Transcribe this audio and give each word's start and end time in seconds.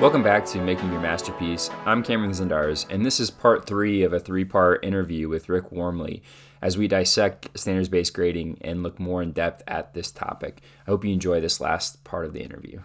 Welcome 0.00 0.22
back 0.22 0.46
to 0.46 0.62
Making 0.62 0.92
Your 0.92 1.02
Masterpiece. 1.02 1.68
I'm 1.84 2.02
Cameron 2.02 2.30
Zindars, 2.30 2.86
and 2.88 3.04
this 3.04 3.20
is 3.20 3.30
part 3.30 3.66
three 3.66 4.02
of 4.02 4.14
a 4.14 4.18
three 4.18 4.46
part 4.46 4.82
interview 4.82 5.28
with 5.28 5.50
Rick 5.50 5.68
Wormeli 5.68 6.22
as 6.62 6.78
we 6.78 6.88
dissect 6.88 7.50
standards 7.54 7.90
based 7.90 8.14
grading 8.14 8.56
and 8.62 8.82
look 8.82 8.98
more 8.98 9.22
in 9.22 9.32
depth 9.32 9.62
at 9.68 9.92
this 9.92 10.10
topic. 10.10 10.62
I 10.86 10.90
hope 10.90 11.04
you 11.04 11.12
enjoy 11.12 11.42
this 11.42 11.60
last 11.60 12.02
part 12.02 12.24
of 12.24 12.32
the 12.32 12.40
interview. 12.40 12.80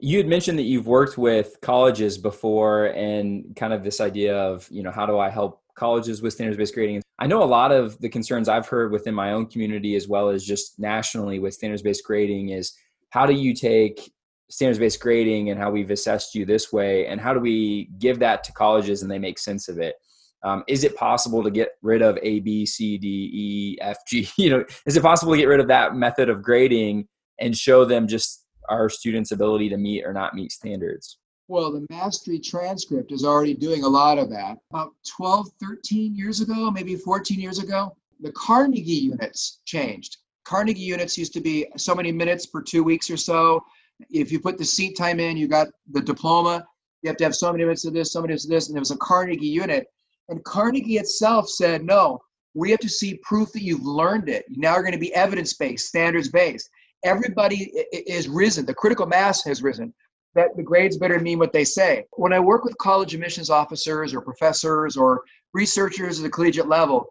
You 0.00 0.16
had 0.16 0.28
mentioned 0.28 0.58
that 0.58 0.62
you've 0.62 0.86
worked 0.86 1.18
with 1.18 1.58
colleges 1.60 2.16
before 2.16 2.86
and 2.86 3.54
kind 3.54 3.74
of 3.74 3.84
this 3.84 4.00
idea 4.00 4.34
of, 4.34 4.66
you 4.70 4.82
know, 4.82 4.90
how 4.90 5.04
do 5.04 5.18
I 5.18 5.28
help 5.28 5.60
colleges 5.74 6.22
with 6.22 6.32
standards 6.32 6.56
based 6.56 6.72
grading? 6.72 7.02
I 7.18 7.26
know 7.26 7.42
a 7.42 7.44
lot 7.44 7.70
of 7.70 7.98
the 8.00 8.08
concerns 8.08 8.48
I've 8.48 8.66
heard 8.66 8.92
within 8.92 9.14
my 9.14 9.32
own 9.32 9.44
community 9.44 9.94
as 9.94 10.08
well 10.08 10.30
as 10.30 10.42
just 10.42 10.78
nationally 10.78 11.38
with 11.38 11.52
standards 11.52 11.82
based 11.82 12.02
grading 12.02 12.48
is 12.48 12.72
how 13.10 13.26
do 13.26 13.34
you 13.34 13.52
take 13.52 14.10
standards 14.48 14.78
based 14.78 15.00
grading 15.00 15.50
and 15.50 15.58
how 15.58 15.70
we've 15.70 15.90
assessed 15.90 16.34
you 16.34 16.44
this 16.44 16.72
way 16.72 17.06
and 17.06 17.20
how 17.20 17.34
do 17.34 17.40
we 17.40 17.90
give 17.98 18.18
that 18.20 18.44
to 18.44 18.52
colleges 18.52 19.02
and 19.02 19.10
they 19.10 19.18
make 19.18 19.38
sense 19.38 19.68
of 19.68 19.78
it? 19.78 19.96
Um, 20.42 20.62
is 20.68 20.84
it 20.84 20.96
possible 20.96 21.42
to 21.42 21.50
get 21.50 21.70
rid 21.82 22.02
of 22.02 22.18
a 22.22 22.40
b 22.40 22.64
c 22.66 22.98
d 22.98 23.30
e 23.32 23.78
f 23.80 23.98
g? 24.06 24.28
You 24.36 24.50
know 24.50 24.64
is 24.86 24.96
it 24.96 25.02
possible 25.02 25.32
to 25.32 25.38
get 25.38 25.48
rid 25.48 25.60
of 25.60 25.68
that 25.68 25.96
method 25.96 26.28
of 26.28 26.42
grading 26.42 27.08
and 27.40 27.56
show 27.56 27.84
them 27.84 28.06
just 28.06 28.44
our 28.68 28.88
students 28.88 29.32
ability 29.32 29.68
to 29.70 29.76
meet 29.76 30.04
or 30.04 30.12
not 30.12 30.34
meet 30.34 30.52
standards? 30.52 31.18
Well 31.48 31.72
the 31.72 31.86
mastery 31.90 32.38
transcript 32.38 33.10
is 33.10 33.24
already 33.24 33.54
doing 33.54 33.82
a 33.82 33.88
lot 33.88 34.18
of 34.18 34.30
that. 34.30 34.58
About 34.70 34.92
12 35.16 35.48
13 35.60 36.14
years 36.14 36.40
ago 36.40 36.70
maybe 36.70 36.94
14 36.94 37.40
years 37.40 37.58
ago 37.58 37.96
the 38.20 38.32
carnegie 38.32 38.80
units 38.92 39.60
changed. 39.64 40.18
Carnegie 40.44 40.80
units 40.80 41.18
used 41.18 41.32
to 41.32 41.40
be 41.40 41.66
so 41.76 41.92
many 41.92 42.12
minutes 42.12 42.46
per 42.46 42.62
two 42.62 42.84
weeks 42.84 43.10
or 43.10 43.16
so 43.16 43.64
if 44.10 44.30
you 44.30 44.40
put 44.40 44.58
the 44.58 44.64
seat 44.64 44.96
time 44.96 45.20
in, 45.20 45.36
you 45.36 45.48
got 45.48 45.68
the 45.92 46.00
diploma. 46.00 46.66
You 47.02 47.08
have 47.08 47.16
to 47.18 47.24
have 47.24 47.34
so 47.34 47.52
many 47.52 47.64
minutes 47.64 47.84
of 47.84 47.92
this, 47.92 48.12
so 48.12 48.20
many 48.20 48.32
minutes 48.32 48.44
of 48.44 48.50
this, 48.50 48.68
and 48.68 48.74
there 48.74 48.80
was 48.80 48.90
a 48.90 48.96
Carnegie 48.96 49.46
unit. 49.46 49.86
And 50.28 50.42
Carnegie 50.44 50.98
itself 50.98 51.48
said, 51.48 51.84
no, 51.84 52.20
we 52.54 52.70
have 52.70 52.80
to 52.80 52.88
see 52.88 53.20
proof 53.22 53.52
that 53.52 53.62
you've 53.62 53.84
learned 53.84 54.28
it. 54.28 54.44
Now 54.48 54.74
you're 54.74 54.82
going 54.82 54.92
to 54.92 54.98
be 54.98 55.14
evidence 55.14 55.54
based, 55.54 55.88
standards 55.88 56.28
based. 56.28 56.68
Everybody 57.04 57.70
is 57.92 58.28
risen. 58.28 58.66
The 58.66 58.74
critical 58.74 59.06
mass 59.06 59.44
has 59.44 59.62
risen. 59.62 59.94
That 60.34 60.56
the 60.56 60.62
grades 60.62 60.98
better 60.98 61.18
mean 61.20 61.38
what 61.38 61.52
they 61.52 61.64
say. 61.64 62.04
When 62.12 62.32
I 62.32 62.40
work 62.40 62.64
with 62.64 62.76
college 62.78 63.14
admissions 63.14 63.50
officers 63.50 64.12
or 64.14 64.20
professors 64.20 64.96
or 64.96 65.22
researchers 65.54 66.18
at 66.18 66.24
the 66.24 66.30
collegiate 66.30 66.68
level, 66.68 67.06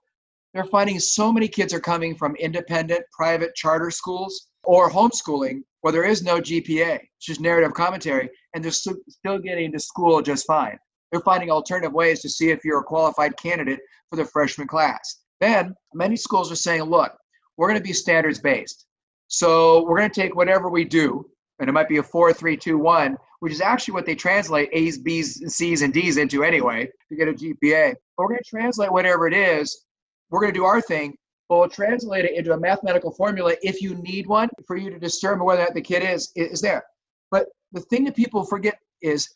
they're 0.54 0.66
finding 0.66 1.00
so 1.00 1.32
many 1.32 1.48
kids 1.48 1.74
are 1.74 1.80
coming 1.80 2.16
from 2.16 2.36
independent, 2.36 3.04
private 3.12 3.56
charter 3.56 3.92
schools 3.92 4.48
or 4.64 4.90
homeschooling 4.90 5.62
where 5.86 5.92
there 5.92 6.04
is 6.04 6.24
no 6.24 6.42
GPA. 6.42 6.96
It's 6.96 7.28
just 7.28 7.40
narrative 7.40 7.76
commentary, 7.76 8.28
and 8.56 8.64
they're 8.64 8.72
still 8.72 8.98
getting 9.38 9.72
to 9.72 9.78
school 9.78 10.20
just 10.20 10.48
fine. 10.48 10.80
They're 11.12 11.22
finding 11.22 11.52
alternative 11.52 11.94
ways 11.94 12.24
to 12.24 12.30
see 12.30 12.50
if 12.50 12.66
you're 12.66 12.80
a 12.80 12.84
qualified 12.84 13.38
candidate 13.38 13.82
for 14.10 14.16
the 14.16 14.26
freshman 14.26 14.68
class. 14.68 15.22
Then 15.42 15.76
many 15.94 16.16
schools 16.16 16.52
are 16.52 16.56
saying, 16.56 16.82
look, 16.82 17.16
we're 17.56 17.68
going 17.68 17.80
to 17.80 17.84
be 17.84 17.94
standards 17.94 18.40
based. 18.40 18.88
So 19.28 19.84
we're 19.84 20.00
going 20.00 20.10
to 20.10 20.22
take 20.22 20.36
whatever 20.36 20.72
we 20.72 20.86
do, 20.86 21.24
and 21.60 21.70
it 21.70 21.74
might 21.74 21.88
be 21.88 21.98
a 21.98 22.04
four, 22.04 22.34
three, 22.34 22.58
two, 22.58 22.80
one, 22.80 23.16
which 23.42 23.54
is 23.54 23.62
actually 23.62 23.94
what 23.94 24.08
they 24.08 24.16
translate 24.16 24.70
A's, 24.74 24.98
B's, 24.98 25.40
C's, 25.56 25.84
and 25.84 25.94
D's 25.94 26.18
into 26.18 26.44
anyway 26.44 26.90
to 27.10 27.16
get 27.16 27.28
a 27.28 27.34
GPA. 27.34 27.94
But 28.18 28.24
we're 28.24 28.30
going 28.30 28.42
to 28.44 28.50
translate 28.50 28.92
whatever 28.92 29.28
it 29.28 29.36
is. 29.36 29.86
We're 30.32 30.42
going 30.42 30.52
to 30.52 30.60
do 30.60 30.66
our 30.66 30.82
thing, 30.82 31.16
but 31.48 31.60
we'll 31.60 31.70
translate 31.70 32.26
it 32.26 32.34
into 32.34 32.54
a 32.54 32.60
mathematical 32.60 33.12
formula 33.12 33.56
if 33.62 33.82
you 33.82 33.96
need 33.96 34.28
one 34.28 34.50
for 34.66 34.78
you 34.78 34.90
to 34.90 35.00
determine 35.00 35.46
whether 35.46 35.62
or 35.62 35.66
not 35.66 35.74
the 35.74 35.82
kid 35.82 36.04
is 36.04 36.32
is 36.36 36.62
there. 36.62 36.84
But 37.32 37.48
the 37.72 37.82
thing 37.82 38.04
that 38.06 38.16
people 38.16 38.44
forget 38.44 38.80
is 39.02 39.30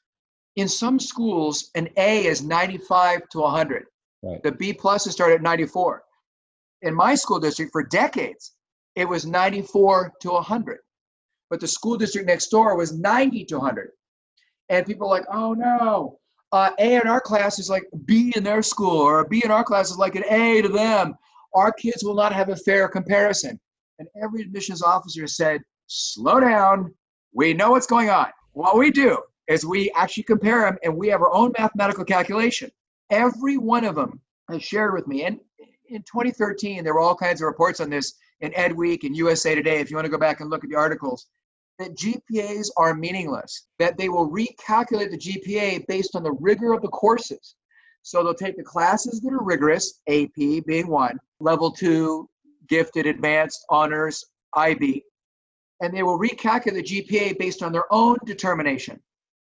in 0.55 0.67
some 0.67 0.99
schools 0.99 1.69
an 1.75 1.89
A 1.97 2.25
is 2.25 2.41
95 2.43 3.29
to 3.29 3.39
100. 3.39 3.85
Right. 4.23 4.43
The 4.43 4.51
B 4.51 4.73
plus 4.73 5.07
is 5.07 5.13
started 5.13 5.35
at 5.35 5.41
94. 5.41 6.03
In 6.81 6.95
my 6.95 7.15
school 7.15 7.39
district 7.39 7.71
for 7.71 7.83
decades, 7.83 8.53
it 8.95 9.07
was 9.07 9.25
94 9.25 10.13
to 10.21 10.29
100. 10.31 10.79
But 11.49 11.59
the 11.59 11.67
school 11.67 11.97
district 11.97 12.27
next 12.27 12.49
door 12.49 12.75
was 12.75 12.97
90 12.97 13.45
to 13.45 13.57
100. 13.57 13.91
And 14.69 14.85
people 14.85 15.07
are 15.07 15.19
like, 15.19 15.27
oh 15.31 15.53
no, 15.53 16.19
uh, 16.51 16.71
A 16.79 16.95
in 16.95 17.07
our 17.07 17.21
class 17.21 17.59
is 17.59 17.69
like 17.69 17.83
B 18.05 18.33
in 18.35 18.43
their 18.43 18.61
school, 18.61 18.97
or 18.97 19.25
B 19.25 19.41
in 19.43 19.51
our 19.51 19.63
class 19.63 19.89
is 19.91 19.97
like 19.97 20.15
an 20.15 20.25
A 20.29 20.61
to 20.61 20.69
them 20.69 21.15
our 21.53 21.71
kids 21.71 22.03
will 22.03 22.15
not 22.15 22.33
have 22.33 22.49
a 22.49 22.55
fair 22.55 22.87
comparison. 22.87 23.59
And 23.99 24.07
every 24.21 24.41
admissions 24.41 24.81
officer 24.81 25.27
said, 25.27 25.61
slow 25.87 26.39
down. 26.39 26.93
We 27.33 27.53
know 27.53 27.71
what's 27.71 27.87
going 27.87 28.09
on. 28.09 28.27
What 28.53 28.77
we 28.77 28.91
do 28.91 29.17
is 29.47 29.65
we 29.65 29.91
actually 29.95 30.23
compare 30.23 30.61
them 30.61 30.77
and 30.83 30.95
we 30.95 31.07
have 31.09 31.21
our 31.21 31.33
own 31.33 31.51
mathematical 31.57 32.05
calculation. 32.05 32.69
Every 33.09 33.57
one 33.57 33.83
of 33.83 33.95
them 33.95 34.21
has 34.49 34.63
shared 34.63 34.93
with 34.93 35.07
me. 35.07 35.25
And 35.25 35.39
in 35.89 36.01
2013, 36.03 36.83
there 36.83 36.93
were 36.93 36.99
all 36.99 37.15
kinds 37.15 37.41
of 37.41 37.47
reports 37.47 37.79
on 37.79 37.89
this 37.89 38.13
in 38.41 38.53
Ed 38.55 38.75
Week 38.75 39.03
and 39.03 39.15
USA 39.15 39.55
Today. 39.55 39.79
If 39.79 39.89
you 39.89 39.97
want 39.97 40.05
to 40.05 40.11
go 40.11 40.17
back 40.17 40.39
and 40.39 40.49
look 40.49 40.63
at 40.63 40.69
the 40.69 40.75
articles, 40.75 41.27
that 41.79 41.95
GPAs 41.95 42.69
are 42.77 42.93
meaningless, 42.93 43.67
that 43.79 43.97
they 43.97 44.09
will 44.09 44.29
recalculate 44.29 45.11
the 45.11 45.17
GPA 45.17 45.87
based 45.87 46.15
on 46.15 46.23
the 46.23 46.33
rigor 46.33 46.73
of 46.73 46.81
the 46.81 46.89
courses. 46.89 47.55
So 48.03 48.23
they'll 48.23 48.33
take 48.33 48.57
the 48.57 48.63
classes 48.63 49.21
that 49.21 49.33
are 49.33 49.43
rigorous, 49.43 50.01
AP 50.07 50.65
being 50.67 50.87
one, 50.87 51.17
level 51.39 51.71
two, 51.71 52.29
gifted, 52.67 53.05
advanced, 53.05 53.65
honors, 53.69 54.25
IB, 54.53 55.03
and 55.81 55.93
they 55.93 56.03
will 56.03 56.19
recalculate 56.19 56.73
the 56.73 56.83
GPA 56.83 57.37
based 57.37 57.63
on 57.63 57.71
their 57.71 57.91
own 57.91 58.17
determination. 58.25 58.99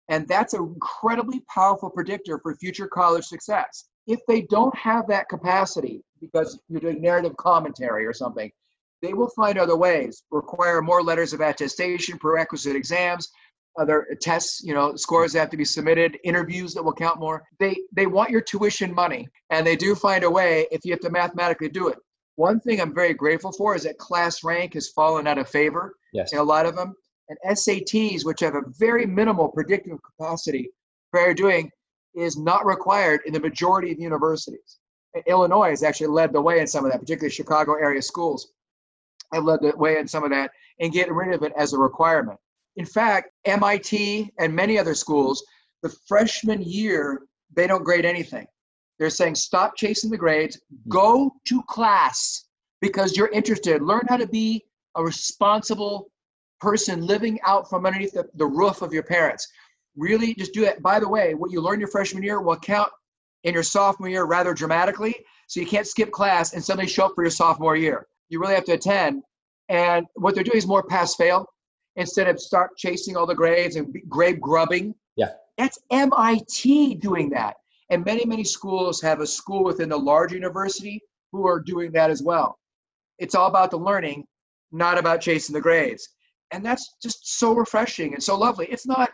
And 0.09 0.27
that's 0.27 0.53
an 0.53 0.63
incredibly 0.63 1.41
powerful 1.53 1.89
predictor 1.89 2.39
for 2.39 2.55
future 2.55 2.87
college 2.87 3.25
success. 3.25 3.85
If 4.07 4.19
they 4.27 4.41
don't 4.43 4.75
have 4.75 5.07
that 5.07 5.29
capacity 5.29 6.03
because 6.19 6.59
you're 6.67 6.81
doing 6.81 7.01
narrative 7.01 7.35
commentary 7.37 8.05
or 8.05 8.13
something, 8.13 8.51
they 9.01 9.13
will 9.13 9.29
find 9.29 9.57
other 9.57 9.77
ways, 9.77 10.23
require 10.31 10.81
more 10.81 11.01
letters 11.01 11.33
of 11.33 11.41
attestation, 11.41 12.19
prerequisite 12.19 12.75
exams, 12.75 13.29
other 13.79 14.17
tests, 14.21 14.61
you 14.63 14.73
know, 14.73 14.95
scores 14.95 15.33
that 15.33 15.39
have 15.39 15.49
to 15.49 15.57
be 15.57 15.65
submitted, 15.65 16.17
interviews 16.23 16.73
that 16.73 16.83
will 16.83 16.93
count 16.93 17.19
more. 17.19 17.43
They 17.59 17.77
they 17.91 18.05
want 18.05 18.29
your 18.29 18.41
tuition 18.41 18.93
money, 18.93 19.27
and 19.49 19.65
they 19.65 19.75
do 19.75 19.95
find 19.95 20.23
a 20.23 20.29
way 20.29 20.67
if 20.71 20.81
you 20.83 20.91
have 20.91 20.99
to 21.01 21.09
mathematically 21.09 21.69
do 21.69 21.87
it. 21.87 21.97
One 22.35 22.59
thing 22.59 22.81
I'm 22.81 22.93
very 22.93 23.13
grateful 23.13 23.51
for 23.51 23.75
is 23.75 23.83
that 23.83 23.97
class 23.97 24.43
rank 24.43 24.73
has 24.73 24.89
fallen 24.89 25.27
out 25.27 25.37
of 25.37 25.49
favor 25.49 25.95
yes. 26.13 26.33
in 26.33 26.39
a 26.39 26.43
lot 26.43 26.65
of 26.65 26.75
them, 26.75 26.93
and 27.29 27.37
SATs, 27.57 28.25
which 28.25 28.39
have 28.41 28.55
a 28.55 28.63
very 28.79 29.05
minimal 29.05 29.49
predictive 29.49 29.97
capacity 30.03 30.69
for 31.11 31.33
doing, 31.33 31.69
is 32.15 32.37
not 32.37 32.65
required 32.65 33.21
in 33.25 33.33
the 33.33 33.39
majority 33.39 33.91
of 33.91 33.99
universities. 33.99 34.79
Illinois 35.27 35.69
has 35.69 35.83
actually 35.83 36.07
led 36.07 36.31
the 36.31 36.41
way 36.41 36.59
in 36.59 36.67
some 36.67 36.85
of 36.85 36.91
that, 36.91 36.99
particularly 36.99 37.31
Chicago 37.31 37.73
area 37.73 38.01
schools 38.01 38.53
have 39.33 39.43
led 39.43 39.61
the 39.61 39.75
way 39.77 39.97
in 39.97 40.07
some 40.07 40.23
of 40.23 40.29
that 40.29 40.51
and 40.79 40.93
getting 40.93 41.13
rid 41.13 41.33
of 41.33 41.43
it 41.43 41.53
as 41.57 41.73
a 41.73 41.77
requirement. 41.77 42.39
In 42.75 42.85
fact, 42.85 43.30
MIT 43.45 44.31
and 44.39 44.53
many 44.53 44.77
other 44.77 44.93
schools, 44.93 45.43
the 45.83 45.89
freshman 46.07 46.61
year, 46.61 47.23
they 47.55 47.67
don't 47.67 47.83
grade 47.83 48.05
anything. 48.05 48.47
They're 48.99 49.09
saying, 49.09 49.35
stop 49.35 49.75
chasing 49.75 50.11
the 50.11 50.17
grades, 50.17 50.57
mm-hmm. 50.57 50.89
go 50.89 51.33
to 51.45 51.63
class 51.63 52.45
because 52.81 53.17
you're 53.17 53.29
interested. 53.29 53.81
Learn 53.81 54.05
how 54.07 54.17
to 54.17 54.27
be 54.27 54.63
a 54.95 55.03
responsible 55.03 56.11
person 56.59 57.05
living 57.05 57.39
out 57.45 57.69
from 57.69 57.85
underneath 57.85 58.13
the, 58.13 58.29
the 58.35 58.45
roof 58.45 58.81
of 58.81 58.93
your 58.93 59.03
parents. 59.03 59.47
Really 59.95 60.35
just 60.35 60.53
do 60.53 60.63
it. 60.63 60.81
By 60.81 60.99
the 60.99 61.09
way, 61.09 61.33
what 61.33 61.51
you 61.51 61.61
learn 61.61 61.79
your 61.79 61.89
freshman 61.89 62.23
year 62.23 62.41
will 62.41 62.57
count 62.57 62.91
in 63.43 63.53
your 63.53 63.63
sophomore 63.63 64.09
year 64.09 64.25
rather 64.25 64.53
dramatically. 64.53 65.15
So 65.47 65.59
you 65.59 65.65
can't 65.65 65.87
skip 65.87 66.11
class 66.11 66.53
and 66.53 66.63
suddenly 66.63 66.87
show 66.87 67.05
up 67.05 67.13
for 67.15 67.23
your 67.23 67.31
sophomore 67.31 67.75
year. 67.75 68.07
You 68.29 68.39
really 68.39 68.55
have 68.55 68.65
to 68.65 68.73
attend. 68.73 69.23
And 69.69 70.05
what 70.13 70.35
they're 70.35 70.43
doing 70.43 70.57
is 70.57 70.67
more 70.67 70.83
pass 70.83 71.15
fail 71.15 71.47
instead 71.95 72.27
of 72.27 72.39
start 72.39 72.77
chasing 72.77 73.17
all 73.17 73.25
the 73.25 73.35
grades 73.35 73.75
and 73.75 73.95
grade 74.07 74.39
grubbing. 74.39 74.95
Yeah. 75.15 75.31
That's 75.57 75.79
MIT 75.91 76.95
doing 76.95 77.29
that. 77.31 77.55
And 77.89 78.05
many, 78.05 78.25
many 78.25 78.43
schools 78.43 79.01
have 79.01 79.19
a 79.19 79.27
school 79.27 79.63
within 79.63 79.89
the 79.89 79.97
large 79.97 80.31
university 80.31 81.01
who 81.31 81.45
are 81.45 81.59
doing 81.59 81.91
that 81.91 82.09
as 82.09 82.23
well. 82.23 82.57
It's 83.19 83.35
all 83.35 83.47
about 83.47 83.71
the 83.71 83.77
learning, 83.77 84.25
not 84.71 84.97
about 84.97 85.21
chasing 85.21 85.53
the 85.53 85.61
grades. 85.61 86.07
And 86.51 86.65
that's 86.65 86.95
just 87.01 87.39
so 87.39 87.53
refreshing 87.53 88.13
and 88.13 88.23
so 88.23 88.37
lovely. 88.37 88.67
It's 88.67 88.87
not 88.87 89.11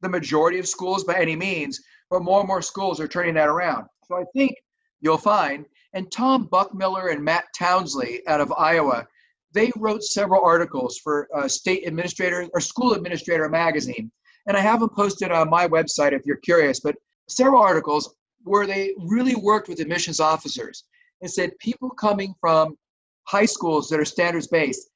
the 0.00 0.08
majority 0.08 0.58
of 0.58 0.68
schools 0.68 1.04
by 1.04 1.14
any 1.14 1.36
means, 1.36 1.80
but 2.10 2.22
more 2.22 2.40
and 2.40 2.48
more 2.48 2.62
schools 2.62 3.00
are 3.00 3.08
turning 3.08 3.34
that 3.34 3.48
around. 3.48 3.86
So 4.04 4.16
I 4.16 4.24
think 4.34 4.54
you'll 5.00 5.18
find, 5.18 5.66
and 5.94 6.10
Tom 6.10 6.48
Buckmiller 6.48 7.12
and 7.12 7.24
Matt 7.24 7.44
Townsley 7.56 8.26
out 8.26 8.40
of 8.40 8.52
Iowa 8.52 9.06
they 9.52 9.70
wrote 9.76 10.02
several 10.02 10.44
articles 10.44 10.98
for 10.98 11.28
uh, 11.34 11.48
State 11.48 11.86
Administrator 11.86 12.48
or 12.54 12.60
School 12.60 12.94
Administrator 12.94 13.48
magazine. 13.48 14.10
And 14.46 14.56
I 14.56 14.60
have 14.60 14.80
them 14.80 14.88
posted 14.88 15.30
on 15.30 15.50
my 15.50 15.68
website 15.68 16.12
if 16.12 16.26
you're 16.26 16.36
curious, 16.36 16.80
but 16.80 16.96
several 17.28 17.62
articles 17.62 18.14
where 18.44 18.66
they 18.66 18.94
really 18.98 19.36
worked 19.36 19.68
with 19.68 19.80
admissions 19.80 20.20
officers 20.20 20.84
and 21.20 21.30
said 21.30 21.56
people 21.58 21.90
coming 21.90 22.34
from 22.40 22.76
high 23.24 23.44
schools 23.44 23.88
that 23.88 24.00
are 24.00 24.04
standards 24.04 24.48
based, 24.48 24.90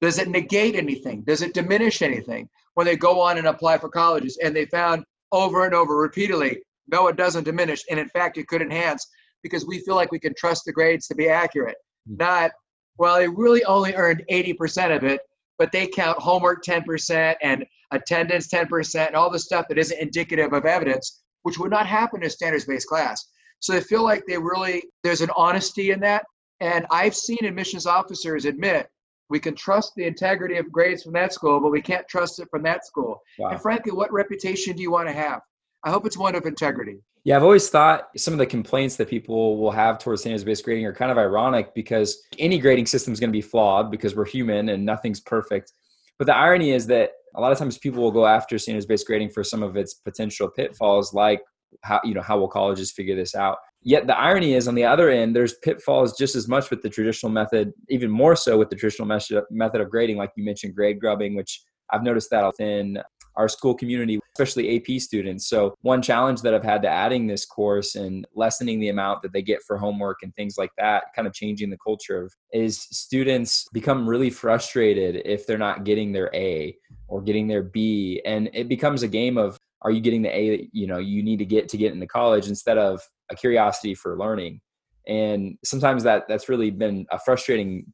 does 0.00 0.18
it 0.18 0.28
negate 0.28 0.74
anything? 0.74 1.22
Does 1.22 1.40
it 1.40 1.54
diminish 1.54 2.02
anything 2.02 2.48
when 2.74 2.86
they 2.86 2.96
go 2.96 3.20
on 3.20 3.38
and 3.38 3.46
apply 3.46 3.78
for 3.78 3.88
colleges? 3.88 4.38
And 4.42 4.54
they 4.54 4.66
found 4.66 5.04
over 5.32 5.64
and 5.64 5.74
over 5.74 5.96
repeatedly. 5.96 6.58
No, 6.88 7.08
it 7.08 7.16
doesn't 7.16 7.44
diminish. 7.44 7.82
And 7.90 7.98
in 7.98 8.08
fact, 8.10 8.36
it 8.36 8.46
could 8.46 8.60
enhance 8.60 9.06
because 9.42 9.66
we 9.66 9.80
feel 9.80 9.94
like 9.94 10.12
we 10.12 10.18
can 10.20 10.34
trust 10.36 10.64
the 10.66 10.72
grades 10.72 11.06
to 11.08 11.14
be 11.14 11.28
accurate. 11.28 11.76
Mm-hmm. 12.08 12.18
Not, 12.18 12.50
well, 12.98 13.16
they 13.16 13.28
really 13.28 13.64
only 13.64 13.94
earned 13.94 14.24
80% 14.30 14.96
of 14.96 15.04
it, 15.04 15.20
but 15.58 15.72
they 15.72 15.86
count 15.86 16.18
homework 16.18 16.64
10% 16.64 17.34
and 17.42 17.64
attendance 17.90 18.48
10% 18.48 19.06
and 19.06 19.16
all 19.16 19.30
the 19.30 19.38
stuff 19.38 19.66
that 19.68 19.78
isn't 19.78 19.98
indicative 19.98 20.52
of 20.52 20.64
evidence, 20.64 21.22
which 21.42 21.58
would 21.58 21.70
not 21.70 21.86
happen 21.86 22.22
in 22.22 22.26
a 22.26 22.30
standards 22.30 22.64
based 22.64 22.88
class. 22.88 23.28
So 23.60 23.72
they 23.72 23.80
feel 23.80 24.02
like 24.02 24.24
they 24.26 24.38
really, 24.38 24.82
there's 25.02 25.20
an 25.20 25.30
honesty 25.36 25.90
in 25.90 26.00
that. 26.00 26.24
And 26.60 26.86
I've 26.90 27.14
seen 27.14 27.38
admissions 27.42 27.86
officers 27.86 28.44
admit 28.44 28.88
we 29.28 29.40
can 29.40 29.54
trust 29.54 29.92
the 29.96 30.04
integrity 30.04 30.56
of 30.56 30.70
grades 30.70 31.02
from 31.02 31.12
that 31.14 31.32
school, 31.32 31.60
but 31.60 31.70
we 31.70 31.82
can't 31.82 32.06
trust 32.08 32.38
it 32.38 32.48
from 32.50 32.62
that 32.62 32.86
school. 32.86 33.20
Wow. 33.38 33.50
And 33.50 33.60
frankly, 33.60 33.92
what 33.92 34.12
reputation 34.12 34.76
do 34.76 34.82
you 34.82 34.90
want 34.90 35.08
to 35.08 35.14
have? 35.14 35.40
I 35.84 35.90
hope 35.90 36.06
it's 36.06 36.16
one 36.16 36.34
of 36.34 36.46
integrity. 36.46 36.98
Yeah, 37.26 37.34
I've 37.34 37.42
always 37.42 37.68
thought 37.68 38.10
some 38.16 38.34
of 38.34 38.38
the 38.38 38.46
complaints 38.46 38.94
that 38.96 39.08
people 39.08 39.58
will 39.58 39.72
have 39.72 39.98
towards 39.98 40.20
standards 40.20 40.44
based 40.44 40.64
grading 40.64 40.86
are 40.86 40.94
kind 40.94 41.10
of 41.10 41.18
ironic 41.18 41.74
because 41.74 42.22
any 42.38 42.56
grading 42.56 42.86
system 42.86 43.12
is 43.12 43.18
going 43.18 43.30
to 43.30 43.36
be 43.36 43.42
flawed 43.42 43.90
because 43.90 44.14
we're 44.14 44.26
human 44.26 44.68
and 44.68 44.86
nothing's 44.86 45.18
perfect. 45.18 45.72
But 46.20 46.28
the 46.28 46.36
irony 46.36 46.70
is 46.70 46.86
that 46.86 47.10
a 47.34 47.40
lot 47.40 47.50
of 47.50 47.58
times 47.58 47.78
people 47.78 48.00
will 48.00 48.12
go 48.12 48.28
after 48.28 48.56
standards 48.60 48.86
based 48.86 49.08
grading 49.08 49.30
for 49.30 49.42
some 49.42 49.64
of 49.64 49.76
its 49.76 49.94
potential 49.94 50.48
pitfalls, 50.48 51.12
like 51.14 51.42
how 51.82 52.00
you 52.04 52.14
know 52.14 52.22
how 52.22 52.38
will 52.38 52.46
colleges 52.46 52.92
figure 52.92 53.16
this 53.16 53.34
out 53.34 53.58
yet 53.82 54.06
the 54.06 54.16
irony 54.16 54.54
is 54.54 54.68
on 54.68 54.74
the 54.76 54.84
other 54.84 55.10
end 55.10 55.34
there's 55.34 55.54
pitfalls 55.58 56.16
just 56.16 56.36
as 56.36 56.48
much 56.48 56.70
with 56.70 56.80
the 56.80 56.88
traditional 56.88 57.30
method 57.30 57.72
even 57.90 58.08
more 58.08 58.36
so 58.36 58.56
with 58.56 58.70
the 58.70 58.76
traditional 58.76 59.06
method 59.50 59.80
of 59.80 59.90
grading 59.90 60.16
like 60.16 60.30
you 60.36 60.44
mentioned 60.44 60.74
grade 60.74 61.00
grubbing 61.00 61.34
which 61.34 61.60
i've 61.92 62.04
noticed 62.04 62.30
that 62.30 62.46
within 62.46 62.96
our 63.36 63.48
school 63.48 63.74
community 63.74 64.18
especially 64.34 64.76
ap 64.76 65.00
students 65.00 65.48
so 65.48 65.74
one 65.82 66.02
challenge 66.02 66.42
that 66.42 66.54
i've 66.54 66.64
had 66.64 66.82
to 66.82 66.88
adding 66.88 67.26
this 67.26 67.44
course 67.44 67.94
and 67.94 68.26
lessening 68.34 68.80
the 68.80 68.88
amount 68.88 69.22
that 69.22 69.32
they 69.32 69.42
get 69.42 69.62
for 69.66 69.76
homework 69.76 70.18
and 70.22 70.34
things 70.34 70.56
like 70.58 70.70
that 70.78 71.04
kind 71.14 71.26
of 71.26 71.34
changing 71.34 71.70
the 71.70 71.78
culture 71.78 72.22
of 72.22 72.32
is 72.52 72.80
students 72.90 73.66
become 73.72 74.08
really 74.08 74.30
frustrated 74.30 75.22
if 75.24 75.46
they're 75.46 75.58
not 75.58 75.84
getting 75.84 76.12
their 76.12 76.30
a 76.34 76.76
or 77.08 77.22
getting 77.22 77.46
their 77.46 77.62
b 77.62 78.20
and 78.24 78.50
it 78.52 78.68
becomes 78.68 79.02
a 79.02 79.08
game 79.08 79.38
of 79.38 79.58
are 79.82 79.90
you 79.90 80.00
getting 80.00 80.22
the 80.22 80.36
A 80.36 80.56
that 80.56 80.68
you 80.72 80.86
know 80.86 80.98
you 80.98 81.22
need 81.22 81.38
to 81.38 81.44
get 81.44 81.68
to 81.68 81.76
get 81.76 81.92
into 81.92 82.06
college 82.06 82.48
instead 82.48 82.78
of 82.78 83.00
a 83.30 83.36
curiosity 83.36 83.94
for 83.94 84.18
learning? 84.18 84.60
And 85.06 85.56
sometimes 85.64 86.02
that 86.02 86.26
that's 86.28 86.48
really 86.48 86.70
been 86.70 87.06
a 87.10 87.18
frustrating 87.18 87.86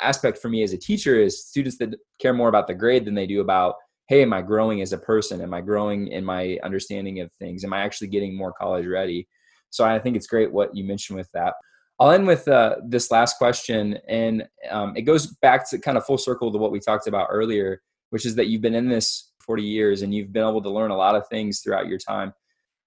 aspect 0.00 0.38
for 0.38 0.48
me 0.48 0.62
as 0.62 0.72
a 0.72 0.78
teacher 0.78 1.20
is 1.20 1.44
students 1.44 1.78
that 1.78 1.96
care 2.20 2.32
more 2.32 2.48
about 2.48 2.66
the 2.66 2.74
grade 2.74 3.04
than 3.04 3.14
they 3.14 3.26
do 3.26 3.40
about 3.40 3.74
hey 4.08 4.22
am 4.22 4.32
i 4.32 4.42
growing 4.42 4.80
as 4.80 4.92
a 4.92 4.98
person 4.98 5.40
am 5.40 5.54
i 5.54 5.60
growing 5.60 6.08
in 6.08 6.24
my 6.24 6.58
understanding 6.62 7.20
of 7.20 7.30
things 7.38 7.64
am 7.64 7.72
i 7.72 7.80
actually 7.80 8.08
getting 8.08 8.36
more 8.36 8.52
college 8.52 8.86
ready 8.86 9.26
so 9.70 9.84
i 9.84 9.98
think 9.98 10.16
it's 10.16 10.26
great 10.26 10.52
what 10.52 10.74
you 10.74 10.84
mentioned 10.84 11.16
with 11.16 11.30
that 11.32 11.54
i'll 12.00 12.10
end 12.10 12.26
with 12.26 12.46
uh, 12.48 12.76
this 12.86 13.10
last 13.10 13.38
question 13.38 13.98
and 14.08 14.44
um, 14.70 14.94
it 14.96 15.02
goes 15.02 15.28
back 15.42 15.68
to 15.68 15.78
kind 15.78 15.96
of 15.96 16.04
full 16.04 16.18
circle 16.18 16.50
to 16.50 16.58
what 16.58 16.72
we 16.72 16.80
talked 16.80 17.06
about 17.06 17.28
earlier 17.30 17.80
which 18.10 18.26
is 18.26 18.34
that 18.34 18.48
you've 18.48 18.60
been 18.60 18.74
in 18.74 18.88
this 18.88 19.32
40 19.42 19.62
years 19.62 20.02
and 20.02 20.14
you've 20.14 20.32
been 20.32 20.46
able 20.46 20.62
to 20.62 20.70
learn 20.70 20.90
a 20.90 20.96
lot 20.96 21.14
of 21.14 21.26
things 21.28 21.60
throughout 21.60 21.86
your 21.86 21.98
time. 21.98 22.32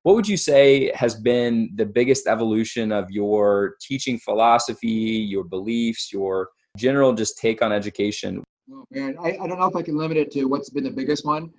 What 0.03 0.15
would 0.15 0.27
you 0.27 0.37
say 0.37 0.91
has 0.93 1.15
been 1.15 1.71
the 1.75 1.85
biggest 1.85 2.27
evolution 2.27 2.91
of 2.91 3.09
your 3.09 3.75
teaching 3.81 4.19
philosophy, 4.19 4.87
your 4.87 5.43
beliefs, 5.43 6.13
your 6.13 6.49
general 6.77 7.13
just 7.13 7.39
take 7.39 7.61
on 7.61 7.71
education? 7.71 8.43
Oh, 8.71 8.85
man, 8.91 9.15
I, 9.19 9.37
I 9.41 9.47
don't 9.47 9.59
know 9.59 9.67
if 9.67 9.75
I 9.75 9.81
can 9.81 9.97
limit 9.97 10.17
it 10.17 10.31
to 10.31 10.45
what's 10.45 10.69
been 10.69 10.83
the 10.83 10.91
biggest 10.91 11.25
one. 11.25 11.51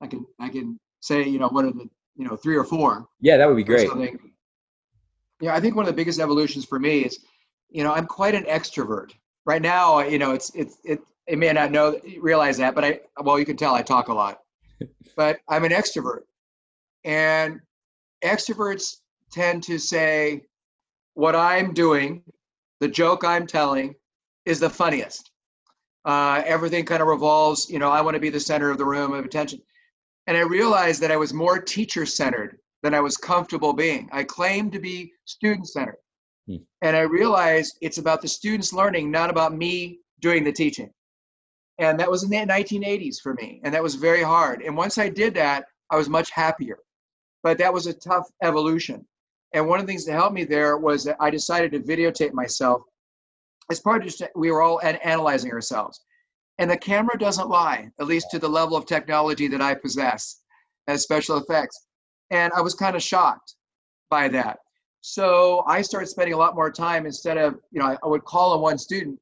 I 0.00 0.06
can 0.06 0.26
I 0.38 0.48
can 0.48 0.78
say 1.00 1.22
you 1.22 1.38
know 1.38 1.48
what 1.48 1.64
are 1.64 1.72
the 1.72 1.88
you 2.16 2.26
know 2.26 2.36
three 2.36 2.56
or 2.56 2.64
four. 2.64 3.06
Yeah, 3.20 3.36
that 3.36 3.48
would 3.48 3.56
be 3.56 3.64
great. 3.64 3.90
Yeah, 5.40 5.54
I 5.54 5.60
think 5.60 5.74
one 5.74 5.84
of 5.84 5.88
the 5.88 5.96
biggest 5.96 6.20
evolutions 6.20 6.64
for 6.64 6.78
me 6.78 7.00
is, 7.00 7.18
you 7.68 7.82
know, 7.82 7.92
I'm 7.92 8.06
quite 8.06 8.36
an 8.36 8.44
extrovert. 8.44 9.10
Right 9.44 9.62
now, 9.62 10.00
you 10.00 10.18
know, 10.18 10.32
it's 10.32 10.50
it's 10.54 10.78
it. 10.84 11.00
It 11.26 11.38
may 11.38 11.52
not 11.52 11.70
know 11.70 12.00
realize 12.20 12.56
that, 12.58 12.74
but 12.74 12.84
I 12.84 13.00
well, 13.20 13.38
you 13.38 13.44
can 13.44 13.56
tell 13.56 13.74
I 13.74 13.82
talk 13.82 14.08
a 14.08 14.14
lot 14.14 14.42
but 15.16 15.40
I'm 15.48 15.64
an 15.64 15.72
extrovert. 15.72 16.22
And 17.04 17.60
extroverts 18.24 18.98
tend 19.32 19.62
to 19.64 19.78
say, 19.78 20.42
what 21.14 21.36
I'm 21.36 21.74
doing, 21.74 22.22
the 22.80 22.88
joke 22.88 23.24
I'm 23.24 23.46
telling, 23.46 23.94
is 24.44 24.60
the 24.60 24.70
funniest. 24.70 25.30
Uh, 26.04 26.42
everything 26.44 26.84
kind 26.84 27.00
of 27.00 27.08
revolves, 27.08 27.70
you 27.70 27.78
know, 27.78 27.90
I 27.90 28.00
want 28.00 28.14
to 28.14 28.20
be 28.20 28.30
the 28.30 28.40
center 28.40 28.70
of 28.70 28.78
the 28.78 28.84
room 28.84 29.12
of 29.12 29.24
attention. 29.24 29.60
And 30.26 30.36
I 30.36 30.40
realized 30.40 31.00
that 31.00 31.12
I 31.12 31.16
was 31.16 31.32
more 31.32 31.58
teacher 31.58 32.06
centered 32.06 32.58
than 32.82 32.94
I 32.94 33.00
was 33.00 33.16
comfortable 33.16 33.72
being. 33.72 34.08
I 34.12 34.24
claimed 34.24 34.72
to 34.72 34.80
be 34.80 35.12
student 35.24 35.68
centered. 35.68 35.98
Hmm. 36.48 36.56
And 36.80 36.96
I 36.96 37.02
realized 37.02 37.78
it's 37.80 37.98
about 37.98 38.20
the 38.20 38.28
students 38.28 38.72
learning, 38.72 39.10
not 39.10 39.30
about 39.30 39.54
me 39.56 40.00
doing 40.20 40.42
the 40.44 40.52
teaching. 40.52 40.90
And 41.78 41.98
that 41.98 42.10
was 42.10 42.24
in 42.24 42.30
the 42.30 42.36
1980s 42.36 43.20
for 43.20 43.34
me. 43.34 43.60
And 43.64 43.72
that 43.74 43.82
was 43.82 43.94
very 43.94 44.22
hard. 44.22 44.62
And 44.62 44.76
once 44.76 44.98
I 44.98 45.08
did 45.08 45.34
that, 45.34 45.66
I 45.90 45.96
was 45.96 46.08
much 46.08 46.30
happier. 46.30 46.78
But 47.42 47.58
that 47.58 47.72
was 47.72 47.86
a 47.86 47.94
tough 47.94 48.28
evolution. 48.42 49.06
And 49.52 49.68
one 49.68 49.80
of 49.80 49.86
the 49.86 49.92
things 49.92 50.04
that 50.06 50.12
helped 50.12 50.34
me 50.34 50.44
there 50.44 50.78
was 50.78 51.04
that 51.04 51.16
I 51.20 51.30
decided 51.30 51.72
to 51.72 51.80
videotape 51.80 52.32
myself 52.32 52.82
as 53.70 53.80
part 53.80 54.02
of 54.02 54.08
just, 54.08 54.22
we 54.34 54.50
were 54.50 54.62
all 54.62 54.78
an- 54.80 54.96
analyzing 54.96 55.52
ourselves. 55.52 56.00
And 56.58 56.70
the 56.70 56.76
camera 56.76 57.18
doesn't 57.18 57.48
lie, 57.48 57.90
at 58.00 58.06
least 58.06 58.28
to 58.30 58.38
the 58.38 58.48
level 58.48 58.76
of 58.76 58.86
technology 58.86 59.48
that 59.48 59.62
I 59.62 59.74
possess 59.74 60.42
as 60.88 61.02
special 61.02 61.38
effects. 61.38 61.86
And 62.30 62.52
I 62.54 62.60
was 62.60 62.74
kind 62.74 62.96
of 62.96 63.02
shocked 63.02 63.56
by 64.10 64.28
that. 64.28 64.58
So 65.00 65.64
I 65.66 65.82
started 65.82 66.06
spending 66.06 66.34
a 66.34 66.38
lot 66.38 66.54
more 66.54 66.70
time 66.70 67.06
instead 67.06 67.36
of, 67.36 67.56
you 67.72 67.80
know, 67.80 67.86
I, 67.86 67.96
I 68.02 68.06
would 68.06 68.24
call 68.24 68.52
on 68.52 68.60
one 68.60 68.78
student 68.78 69.18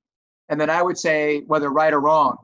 and 0.50 0.60
then 0.60 0.68
I 0.68 0.82
would 0.82 0.98
say, 0.98 1.42
whether 1.46 1.70
right 1.70 1.92
or 1.92 2.00
wrong, 2.00 2.36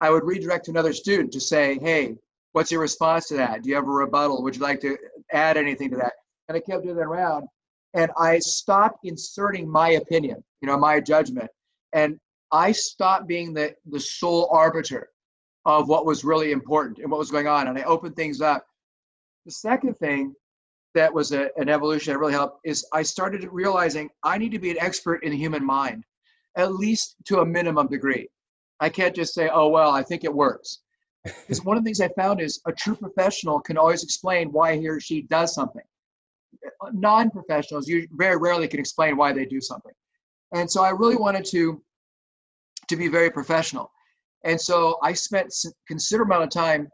I 0.00 0.10
would 0.10 0.24
redirect 0.24 0.64
to 0.66 0.72
another 0.72 0.92
student 0.92 1.32
to 1.32 1.40
say, 1.40 1.78
hey, 1.80 2.16
what's 2.52 2.72
your 2.72 2.80
response 2.80 3.28
to 3.28 3.36
that? 3.36 3.62
Do 3.62 3.70
you 3.70 3.76
have 3.76 3.86
a 3.86 3.90
rebuttal? 3.90 4.42
Would 4.42 4.56
you 4.56 4.62
like 4.62 4.80
to 4.80 4.98
add 5.32 5.56
anything 5.56 5.90
to 5.90 5.96
that? 5.96 6.12
And 6.48 6.56
I 6.56 6.60
kept 6.60 6.82
doing 6.82 6.96
that 6.96 7.02
around. 7.02 7.46
And 7.94 8.10
I 8.18 8.38
stopped 8.38 9.00
inserting 9.04 9.68
my 9.68 9.90
opinion, 9.90 10.42
you 10.60 10.66
know, 10.66 10.78
my 10.78 11.00
judgment. 11.00 11.50
And 11.92 12.18
I 12.50 12.72
stopped 12.72 13.26
being 13.26 13.52
the, 13.52 13.74
the 13.86 14.00
sole 14.00 14.48
arbiter 14.50 15.08
of 15.64 15.88
what 15.88 16.06
was 16.06 16.24
really 16.24 16.52
important 16.52 16.98
and 16.98 17.10
what 17.10 17.18
was 17.18 17.30
going 17.30 17.46
on. 17.46 17.68
And 17.68 17.78
I 17.78 17.82
opened 17.82 18.16
things 18.16 18.40
up. 18.40 18.66
The 19.44 19.52
second 19.52 19.94
thing 19.98 20.34
that 20.94 21.12
was 21.12 21.32
a, 21.32 21.50
an 21.56 21.68
evolution 21.68 22.12
that 22.12 22.18
really 22.18 22.32
helped 22.32 22.60
is 22.64 22.86
I 22.92 23.02
started 23.02 23.46
realizing 23.50 24.10
I 24.22 24.38
need 24.38 24.52
to 24.52 24.58
be 24.58 24.70
an 24.70 24.78
expert 24.80 25.24
in 25.24 25.30
the 25.30 25.36
human 25.36 25.64
mind 25.64 26.04
at 26.56 26.74
least 26.74 27.16
to 27.26 27.40
a 27.40 27.46
minimum 27.46 27.88
degree. 27.88 28.28
I 28.80 28.88
can't 28.88 29.14
just 29.14 29.34
say, 29.34 29.48
oh, 29.52 29.68
well, 29.68 29.90
I 29.90 30.02
think 30.02 30.24
it 30.24 30.34
works. 30.34 30.78
Because 31.24 31.64
one 31.64 31.76
of 31.76 31.84
the 31.84 31.86
things 31.86 32.00
I 32.00 32.08
found 32.20 32.40
is 32.40 32.60
a 32.66 32.72
true 32.72 32.96
professional 32.96 33.60
can 33.60 33.78
always 33.78 34.02
explain 34.02 34.50
why 34.50 34.76
he 34.76 34.88
or 34.88 34.98
she 34.98 35.22
does 35.22 35.54
something. 35.54 35.84
Non 36.92 37.30
professionals 37.30 37.88
you 37.88 38.06
very 38.12 38.36
rarely 38.36 38.68
can 38.68 38.80
explain 38.80 39.16
why 39.16 39.32
they 39.32 39.44
do 39.44 39.60
something. 39.60 39.92
And 40.52 40.70
so 40.70 40.82
I 40.82 40.90
really 40.90 41.16
wanted 41.16 41.44
to, 41.46 41.82
to 42.88 42.96
be 42.96 43.08
very 43.08 43.30
professional. 43.30 43.90
And 44.44 44.60
so 44.60 44.98
I 45.02 45.12
spent 45.12 45.54
considerable 45.86 46.34
amount 46.34 46.44
of 46.44 46.50
time 46.50 46.88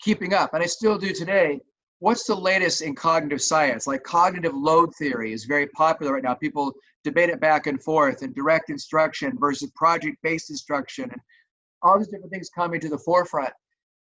keeping 0.00 0.34
up, 0.34 0.54
and 0.54 0.62
I 0.62 0.66
still 0.66 0.98
do 0.98 1.12
today. 1.12 1.60
What's 2.00 2.24
the 2.24 2.34
latest 2.34 2.82
in 2.82 2.94
cognitive 2.94 3.40
science? 3.40 3.86
Like 3.86 4.02
cognitive 4.02 4.54
load 4.54 4.94
theory 4.96 5.32
is 5.32 5.44
very 5.44 5.66
popular 5.68 6.14
right 6.14 6.22
now. 6.22 6.34
People 6.34 6.72
debate 7.04 7.30
it 7.30 7.40
back 7.40 7.66
and 7.66 7.82
forth 7.82 8.22
and 8.22 8.34
direct 8.34 8.70
instruction 8.70 9.38
versus 9.38 9.70
project-based 9.76 10.50
instruction 10.50 11.04
and 11.04 11.20
all 11.82 11.98
these 11.98 12.08
different 12.08 12.32
things 12.32 12.50
coming 12.50 12.80
to 12.80 12.88
the 12.88 12.98
forefront. 12.98 13.52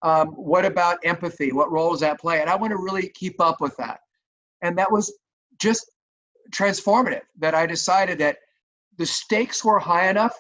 Um, 0.02 0.28
what 0.30 0.66
about 0.66 1.00
empathy? 1.04 1.52
What 1.52 1.72
role 1.72 1.92
does 1.92 2.02
that 2.02 2.20
play? 2.20 2.42
And 2.42 2.50
I 2.50 2.56
want 2.56 2.72
to 2.72 2.78
really 2.78 3.10
keep 3.10 3.42
up 3.42 3.60
with 3.60 3.76
that. 3.78 4.00
And 4.62 4.78
that 4.78 4.92
was 4.92 5.14
just 5.60 5.92
transformative 6.52 7.22
that 7.40 7.56
I 7.56 7.66
decided 7.66 8.18
that 8.20 8.38
the 8.98 9.06
stakes 9.06 9.64
were 9.64 9.80
high 9.80 10.10
enough 10.10 10.36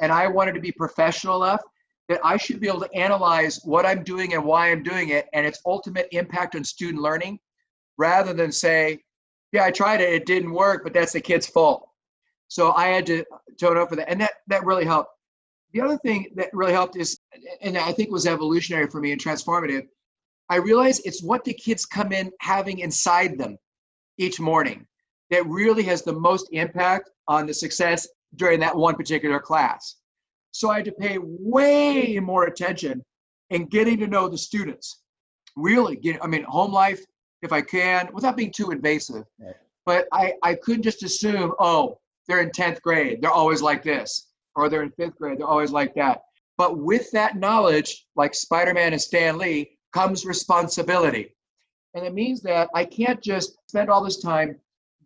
and 0.00 0.10
I 0.10 0.26
wanted 0.26 0.54
to 0.54 0.60
be 0.60 0.72
professional 0.72 1.44
enough 1.44 1.62
that 2.08 2.20
I 2.24 2.36
should 2.36 2.60
be 2.60 2.68
able 2.68 2.80
to 2.80 2.92
analyze 2.94 3.60
what 3.64 3.86
I'm 3.86 4.02
doing 4.02 4.34
and 4.34 4.44
why 4.44 4.70
I'm 4.70 4.82
doing 4.82 5.10
it 5.10 5.28
and 5.32 5.46
its 5.46 5.60
ultimate 5.64 6.08
impact 6.12 6.56
on 6.56 6.64
student 6.64 7.02
learning 7.02 7.38
rather 7.96 8.32
than 8.32 8.50
say, 8.50 8.98
yeah, 9.52 9.64
I 9.64 9.70
tried 9.70 10.00
it, 10.00 10.12
it 10.12 10.26
didn't 10.26 10.52
work, 10.52 10.82
but 10.82 10.92
that's 10.92 11.12
the 11.12 11.20
kid's 11.20 11.46
fault. 11.46 11.88
So 12.48 12.72
I 12.72 12.88
had 12.88 13.06
to 13.06 13.24
tone 13.58 13.78
up 13.78 13.88
for 13.88 13.96
that, 13.96 14.10
and 14.10 14.20
that 14.20 14.32
that 14.48 14.64
really 14.64 14.84
helped. 14.84 15.10
The 15.72 15.80
other 15.80 15.96
thing 15.98 16.32
that 16.36 16.50
really 16.52 16.72
helped 16.72 16.96
is, 16.96 17.18
and 17.62 17.78
I 17.78 17.92
think 17.92 18.10
was 18.10 18.26
evolutionary 18.26 18.88
for 18.88 19.00
me 19.00 19.12
and 19.12 19.20
transformative. 19.20 19.86
I 20.48 20.56
realize 20.56 21.00
it's 21.00 21.22
what 21.22 21.44
the 21.44 21.54
kids 21.54 21.86
come 21.86 22.12
in 22.12 22.30
having 22.40 22.80
inside 22.80 23.38
them 23.38 23.56
each 24.18 24.38
morning 24.40 24.86
that 25.30 25.46
really 25.46 25.82
has 25.84 26.02
the 26.02 26.12
most 26.12 26.48
impact 26.52 27.10
on 27.28 27.46
the 27.46 27.54
success 27.54 28.06
during 28.36 28.60
that 28.60 28.76
one 28.76 28.94
particular 28.94 29.38
class. 29.38 29.96
So 30.50 30.70
I 30.70 30.76
had 30.76 30.84
to 30.84 30.92
pay 30.92 31.18
way 31.20 32.18
more 32.20 32.44
attention 32.44 33.02
in 33.50 33.66
getting 33.66 33.98
to 34.00 34.06
know 34.06 34.28
the 34.28 34.38
students. 34.38 35.02
Really, 35.56 35.96
get, 35.96 36.22
I 36.22 36.26
mean, 36.26 36.44
home 36.44 36.72
life 36.72 37.00
if 37.42 37.52
I 37.52 37.60
can, 37.60 38.08
without 38.12 38.36
being 38.36 38.52
too 38.52 38.70
invasive. 38.70 39.24
Right. 39.38 39.54
But 39.84 40.06
I, 40.12 40.34
I 40.42 40.54
couldn't 40.54 40.82
just 40.82 41.02
assume, 41.02 41.52
oh, 41.58 41.98
they're 42.28 42.40
in 42.40 42.50
10th 42.50 42.80
grade, 42.82 43.20
they're 43.20 43.30
always 43.30 43.60
like 43.60 43.82
this, 43.82 44.28
or 44.54 44.68
they're 44.68 44.84
in 44.84 44.92
fifth 44.92 45.16
grade, 45.16 45.38
they're 45.38 45.46
always 45.46 45.72
like 45.72 45.94
that. 45.96 46.22
But 46.56 46.78
with 46.78 47.10
that 47.10 47.36
knowledge, 47.36 48.06
like 48.14 48.34
Spider 48.34 48.74
Man 48.74 48.92
and 48.92 49.02
Stan 49.02 49.38
Lee, 49.38 49.76
comes 49.92 50.24
responsibility. 50.24 51.34
And 51.94 52.04
it 52.06 52.14
means 52.14 52.40
that 52.42 52.68
I 52.74 52.84
can't 52.84 53.22
just 53.22 53.56
spend 53.68 53.90
all 53.90 54.02
this 54.02 54.20
time 54.20 54.56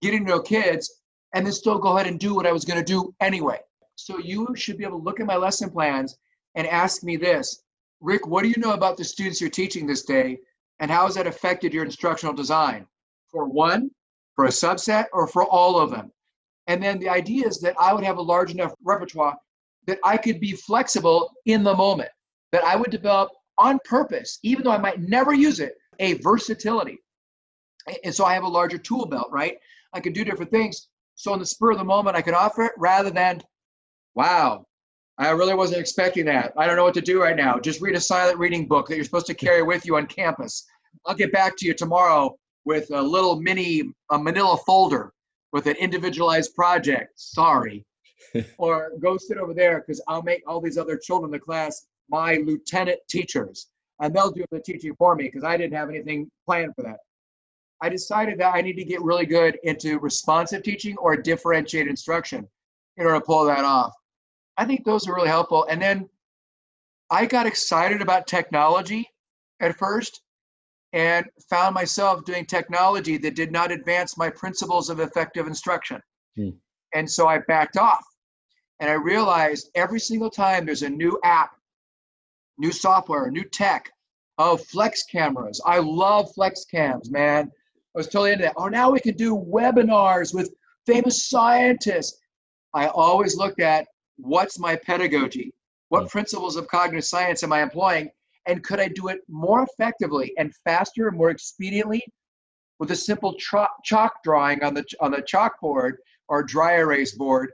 getting 0.01 0.25
to 0.25 0.31
know 0.31 0.41
kids 0.41 1.03
and 1.35 1.45
then 1.45 1.53
still 1.53 1.79
go 1.79 1.97
ahead 1.97 2.09
and 2.09 2.19
do 2.19 2.35
what 2.35 2.47
I 2.47 2.53
was 2.53 2.65
going 2.65 2.79
to 2.79 2.85
do 2.85 3.15
anyway. 3.21 3.59
So 3.97 4.19
you 4.19 4.55
should 4.55 4.79
be 4.79 4.85
able 4.85 4.99
to 4.99 5.05
look 5.05 5.21
at 5.21 5.27
my 5.27 5.37
lesson 5.37 5.71
plans 5.71 6.17
and 6.55 6.67
ask 6.67 7.03
me 7.03 7.17
this 7.17 7.63
Rick, 8.01 8.27
what 8.27 8.43
do 8.43 8.49
you 8.49 8.57
know 8.59 8.75
about 8.75 8.97
the 8.97 9.05
students 9.05 9.41
you're 9.41 9.51
teaching 9.51 9.87
this 9.87 10.05
day? 10.05 10.39
And 10.81 10.91
how 10.91 11.07
has 11.07 11.15
that 11.15 11.27
affected 11.27 11.73
your 11.73 11.85
instructional 11.85 12.35
design? 12.35 12.87
For 13.29 13.47
one, 13.47 13.91
for 14.35 14.45
a 14.45 14.51
subset, 14.51 15.07
or 15.13 15.27
for 15.27 15.45
all 15.45 15.81
of 15.81 15.91
them? 15.91 16.13
And 16.67 16.83
then 16.83 16.99
the 16.99 17.09
idea 17.09 17.47
is 17.47 17.59
that 17.61 17.75
I 17.81 17.95
would 17.95 18.05
have 18.05 18.19
a 18.19 18.23
large 18.23 18.53
enough 18.53 18.75
repertoire 18.85 19.37
that 19.87 19.99
I 20.05 20.17
could 20.17 20.41
be 20.41 20.53
flexible 20.53 21.33
in 21.47 21.63
the 21.63 21.75
moment, 21.75 22.11
that 22.53 22.65
I 22.65 22.77
would 22.77 22.91
develop 22.91 23.31
on 23.59 23.79
purpose, 23.85 24.39
even 24.43 24.65
though 24.65 24.71
I 24.71 24.79
might 24.79 25.01
never 25.01 25.33
use 25.35 25.61
it, 25.61 25.75
a 25.99 26.15
versatility. 26.15 26.99
And 28.05 28.15
so 28.15 28.25
I 28.25 28.35
have 28.35 28.43
a 28.43 28.49
larger 28.49 28.79
tool 28.79 29.07
belt, 29.07 29.29
right? 29.31 29.57
I 29.93 30.01
can 30.01 30.13
do 30.13 30.25
different 30.25 30.51
things. 30.51 30.89
So 31.15 31.33
in 31.33 31.41
the 31.41 31.47
spur 31.47 31.73
of 31.73 31.79
the 31.79 31.85
moment, 31.85 32.17
I 32.17 32.23
can 32.23 32.35
offer 32.35 32.65
it 32.65 32.73
rather 32.77 33.11
than, 33.11 33.41
wow, 34.15 34.67
I 35.19 35.31
really 35.31 35.55
wasn't 35.55 35.81
expecting 35.81 36.27
that. 36.27 36.53
I 36.59 36.67
don't 36.67 36.77
know 36.77 36.85
what 36.85 36.95
to 36.95 37.01
do 37.01 37.23
right 37.23 37.37
now. 37.37 37.59
Just 37.59 37.81
read 37.81 37.95
a 37.95 38.01
silent 38.01 38.39
reading 38.39 38.67
book 38.67 38.89
that 38.89 38.97
you're 38.97 39.05
supposed 39.05 39.27
to 39.27 39.35
carry 39.35 39.63
with 39.63 39.87
you 39.87 39.97
on 39.97 40.07
campus. 40.07 40.67
I'll 41.07 41.15
get 41.15 41.33
back 41.33 41.57
to 41.59 41.67
you 41.67 41.73
tomorrow 41.73 42.37
with 42.65 42.91
a 42.91 43.01
little 43.01 43.41
mini 43.41 43.83
a 44.11 44.19
manila 44.19 44.59
folder 44.67 45.13
with 45.53 45.67
an 45.67 45.77
individualized 45.77 46.55
project. 46.55 47.13
Sorry. 47.19 47.87
or 48.59 48.93
go 49.01 49.17
sit 49.17 49.39
over 49.39 49.55
there 49.55 49.81
because 49.81 50.03
I'll 50.09 50.23
make 50.23 50.43
all 50.47 50.61
these 50.61 50.77
other 50.77 50.99
children 50.99 51.29
in 51.29 51.33
the 51.33 51.39
class 51.39 51.87
my 52.11 52.37
lieutenant 52.45 53.01
teachers 53.09 53.69
and 54.01 54.15
they'll 54.15 54.31
do 54.31 54.45
the 54.51 54.61
teaching 54.61 54.95
for 54.97 55.15
me 55.15 55.25
because 55.25 55.45
I 55.45 55.57
didn't 55.57 55.77
have 55.77 55.89
anything 55.89 56.31
planned 56.47 56.75
for 56.75 56.83
that. 56.83 56.99
I 57.81 57.89
decided 57.89 58.39
that 58.39 58.55
I 58.55 58.61
need 58.61 58.77
to 58.77 58.85
get 58.85 59.03
really 59.03 59.27
good 59.27 59.59
into 59.63 59.99
responsive 59.99 60.63
teaching 60.63 60.97
or 60.99 61.17
differentiated 61.17 61.91
instruction 61.91 62.49
in 62.97 63.07
order 63.07 63.19
to 63.19 63.25
pull 63.25 63.45
that 63.47 63.65
off. 63.65 63.93
I 64.57 64.65
think 64.65 64.85
those 64.85 65.07
are 65.07 65.15
really 65.15 65.29
helpful. 65.29 65.67
And 65.69 65.81
then 65.81 66.09
I 67.11 67.27
got 67.27 67.47
excited 67.47 68.01
about 68.01 68.27
technology 68.27 69.09
at 69.61 69.77
first 69.77 70.23
and 70.93 71.27
found 71.51 71.75
myself 71.75 72.25
doing 72.25 72.47
technology 72.47 73.19
that 73.19 73.35
did 73.35 73.53
not 73.53 73.71
advance 73.71 74.17
my 74.17 74.31
principles 74.31 74.89
of 74.89 75.01
effective 75.01 75.47
instruction. 75.47 76.01
Hmm. 76.37 76.51
And 76.95 77.11
so 77.11 77.29
I 77.29 77.41
backed 77.47 77.77
off. 77.77 78.05
And 78.81 78.91
I 78.91 78.95
realized 78.95 79.71
every 79.75 80.01
single 80.01 80.31
time 80.31 80.65
there's 80.65 80.83
a 80.83 80.89
new 80.89 81.19
app, 81.25 81.56
new 82.59 82.73
software, 82.73 83.31
new 83.31 83.45
tech, 83.45 83.91
oh, 84.39 84.57
flex 84.57 85.05
cameras. 85.05 85.61
I 85.65 85.79
love 85.79 86.33
flex 86.35 86.65
cams, 86.65 87.11
man. 87.11 87.51
I 87.95 87.99
was 87.99 88.09
totally 88.09 88.33
into 88.33 88.45
that. 88.45 88.55
Oh, 88.57 88.69
now 88.69 88.91
we 88.91 89.01
can 89.01 89.17
do 89.17 89.37
webinars 89.37 90.35
with 90.35 90.53
famous 90.87 91.29
scientists. 91.29 92.21
I 92.75 92.89
always 92.89 93.37
looked 93.37 93.61
at 93.61 93.87
what's 94.17 94.59
my 94.59 94.77
pedagogy? 94.77 95.53
What 95.89 96.05
mm. 96.05 96.11
principles 96.11 96.57
of 96.57 96.69
cognitive 96.69 97.05
science 97.05 97.43
am 97.43 97.53
I 97.53 97.63
employing? 97.63 98.11
And 98.47 98.63
could 98.63 98.81
I 98.81 98.89
do 98.89 99.09
it 99.09 99.21
more 99.29 99.63
effectively 99.63 100.33
and 100.39 100.55
faster 100.65 101.09
and 101.09 101.17
more 101.17 101.33
expediently 101.33 102.01
with 102.79 102.91
a 102.91 102.97
simple 102.97 103.35
chalk 103.35 104.23
drawing 104.23 104.63
on 104.63 104.75
the, 104.75 104.85
on 105.01 105.11
the 105.11 105.23
chalkboard 105.23 105.95
or 106.29 106.43
dry 106.43 106.77
erase 106.77 107.15
board? 107.17 107.53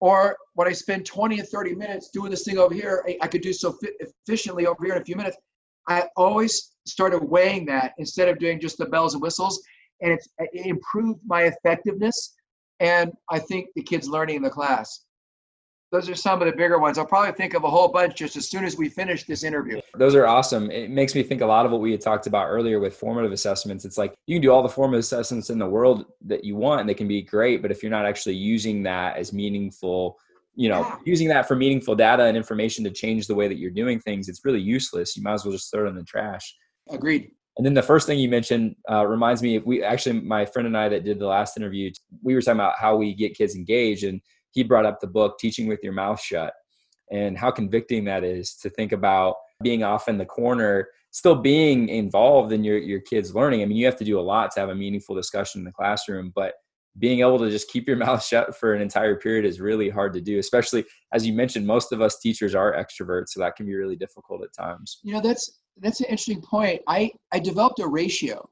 Or 0.00 0.36
when 0.54 0.66
I 0.66 0.72
spend 0.72 1.04
20 1.06 1.40
or 1.40 1.44
30 1.44 1.74
minutes 1.74 2.10
doing 2.10 2.30
this 2.30 2.44
thing 2.44 2.58
over 2.58 2.74
here, 2.74 3.04
I 3.20 3.26
could 3.26 3.42
do 3.42 3.52
so 3.52 3.78
efficiently 4.00 4.66
over 4.66 4.84
here 4.84 4.94
in 4.94 5.02
a 5.02 5.04
few 5.04 5.16
minutes. 5.16 5.36
I 5.88 6.08
always 6.16 6.72
started 6.86 7.22
weighing 7.22 7.66
that 7.66 7.92
instead 7.98 8.28
of 8.28 8.38
doing 8.38 8.60
just 8.60 8.78
the 8.78 8.86
bells 8.86 9.14
and 9.14 9.22
whistles 9.22 9.62
and 10.00 10.12
it 10.12 10.66
improved 10.66 11.20
my 11.26 11.42
effectiveness 11.42 12.34
and 12.80 13.12
I 13.28 13.38
think 13.38 13.68
the 13.74 13.82
kids 13.82 14.08
learning 14.08 14.36
in 14.36 14.42
the 14.42 14.50
class. 14.50 15.04
Those 15.92 16.08
are 16.08 16.14
some 16.14 16.40
of 16.40 16.46
the 16.46 16.56
bigger 16.56 16.78
ones. 16.78 16.98
I'll 16.98 17.06
probably 17.06 17.32
think 17.32 17.54
of 17.54 17.64
a 17.64 17.70
whole 17.70 17.88
bunch 17.88 18.16
just 18.16 18.36
as 18.36 18.48
soon 18.48 18.64
as 18.64 18.76
we 18.76 18.88
finish 18.88 19.24
this 19.24 19.42
interview. 19.42 19.80
Those 19.94 20.14
are 20.14 20.26
awesome. 20.26 20.70
It 20.70 20.90
makes 20.90 21.16
me 21.16 21.24
think 21.24 21.40
a 21.40 21.46
lot 21.46 21.66
of 21.66 21.72
what 21.72 21.80
we 21.80 21.90
had 21.90 22.00
talked 22.00 22.28
about 22.28 22.46
earlier 22.46 22.78
with 22.78 22.94
formative 22.94 23.32
assessments. 23.32 23.84
It's 23.84 23.98
like 23.98 24.14
you 24.26 24.36
can 24.36 24.42
do 24.42 24.52
all 24.52 24.62
the 24.62 24.68
formative 24.68 25.00
assessments 25.00 25.50
in 25.50 25.58
the 25.58 25.66
world 25.66 26.04
that 26.26 26.44
you 26.44 26.54
want 26.54 26.80
and 26.80 26.88
they 26.88 26.94
can 26.94 27.08
be 27.08 27.22
great, 27.22 27.60
but 27.60 27.72
if 27.72 27.82
you're 27.82 27.90
not 27.90 28.06
actually 28.06 28.36
using 28.36 28.84
that 28.84 29.16
as 29.16 29.32
meaningful, 29.32 30.16
you 30.54 30.68
know, 30.68 30.80
yeah. 30.80 30.96
using 31.04 31.26
that 31.28 31.48
for 31.48 31.56
meaningful 31.56 31.96
data 31.96 32.22
and 32.22 32.36
information 32.36 32.84
to 32.84 32.90
change 32.90 33.26
the 33.26 33.34
way 33.34 33.48
that 33.48 33.58
you're 33.58 33.70
doing 33.70 33.98
things, 33.98 34.28
it's 34.28 34.44
really 34.44 34.60
useless. 34.60 35.16
You 35.16 35.24
might 35.24 35.34
as 35.34 35.44
well 35.44 35.52
just 35.52 35.72
throw 35.72 35.86
it 35.86 35.88
in 35.88 35.96
the 35.96 36.04
trash. 36.04 36.54
Agreed. 36.88 37.32
And 37.56 37.66
then 37.66 37.74
the 37.74 37.82
first 37.82 38.06
thing 38.06 38.18
you 38.18 38.28
mentioned 38.28 38.76
uh, 38.90 39.06
reminds 39.06 39.42
me. 39.42 39.56
If 39.56 39.66
we 39.66 39.82
actually, 39.82 40.20
my 40.20 40.46
friend 40.46 40.66
and 40.66 40.76
I 40.76 40.88
that 40.88 41.04
did 41.04 41.18
the 41.18 41.26
last 41.26 41.56
interview, 41.56 41.90
we 42.22 42.34
were 42.34 42.40
talking 42.40 42.60
about 42.60 42.78
how 42.78 42.96
we 42.96 43.12
get 43.12 43.36
kids 43.36 43.54
engaged, 43.54 44.04
and 44.04 44.20
he 44.52 44.62
brought 44.62 44.86
up 44.86 45.00
the 45.00 45.06
book 45.06 45.38
"Teaching 45.38 45.66
with 45.66 45.80
Your 45.82 45.92
Mouth 45.92 46.20
Shut," 46.20 46.52
and 47.10 47.36
how 47.36 47.50
convicting 47.50 48.04
that 48.04 48.24
is 48.24 48.54
to 48.56 48.70
think 48.70 48.92
about 48.92 49.36
being 49.62 49.82
off 49.82 50.08
in 50.08 50.18
the 50.18 50.26
corner, 50.26 50.88
still 51.10 51.36
being 51.36 51.88
involved 51.88 52.52
in 52.52 52.64
your 52.64 52.78
your 52.78 53.00
kids' 53.00 53.34
learning. 53.34 53.62
I 53.62 53.66
mean, 53.66 53.76
you 53.76 53.86
have 53.86 53.98
to 53.98 54.04
do 54.04 54.18
a 54.18 54.22
lot 54.22 54.50
to 54.52 54.60
have 54.60 54.70
a 54.70 54.74
meaningful 54.74 55.14
discussion 55.14 55.60
in 55.60 55.64
the 55.64 55.72
classroom, 55.72 56.32
but 56.34 56.54
being 56.98 57.20
able 57.20 57.38
to 57.38 57.50
just 57.50 57.70
keep 57.70 57.86
your 57.86 57.96
mouth 58.04 58.24
shut 58.24 58.56
for 58.56 58.74
an 58.74 58.82
entire 58.82 59.16
period 59.16 59.44
is 59.44 59.60
really 59.60 59.88
hard 59.88 60.12
to 60.12 60.20
do 60.20 60.40
especially 60.40 60.84
as 61.12 61.24
you 61.24 61.32
mentioned 61.32 61.64
most 61.64 61.92
of 61.92 62.00
us 62.00 62.18
teachers 62.18 62.52
are 62.52 62.74
extroverts 62.74 63.28
so 63.28 63.38
that 63.38 63.54
can 63.54 63.64
be 63.64 63.76
really 63.76 63.94
difficult 63.94 64.42
at 64.42 64.52
times 64.52 64.98
you 65.04 65.12
know 65.12 65.20
that's 65.20 65.60
that's 65.80 66.00
an 66.00 66.06
interesting 66.06 66.42
point. 66.42 66.82
I, 66.86 67.10
I 67.32 67.38
developed 67.38 67.80
a 67.80 67.86
ratio. 67.86 68.48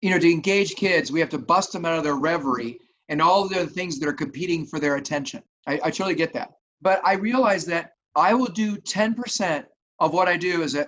You 0.00 0.10
know, 0.10 0.18
to 0.18 0.30
engage 0.30 0.76
kids, 0.76 1.10
we 1.10 1.20
have 1.20 1.28
to 1.30 1.38
bust 1.38 1.72
them 1.72 1.84
out 1.84 1.98
of 1.98 2.04
their 2.04 2.14
reverie 2.14 2.78
and 3.08 3.22
all 3.22 3.48
the 3.48 3.60
other 3.60 3.68
things 3.68 3.98
that 3.98 4.08
are 4.08 4.14
competing 4.14 4.66
for 4.66 4.78
their 4.78 4.96
attention. 4.96 5.42
I, 5.66 5.74
I 5.84 5.90
totally 5.90 6.14
get 6.14 6.32
that. 6.34 6.52
But 6.80 7.00
I 7.04 7.14
realize 7.14 7.64
that 7.66 7.92
I 8.14 8.34
will 8.34 8.46
do 8.46 8.76
10% 8.76 9.64
of 10.00 10.12
what 10.12 10.28
I 10.28 10.36
do 10.36 10.62
as 10.62 10.74
an 10.74 10.86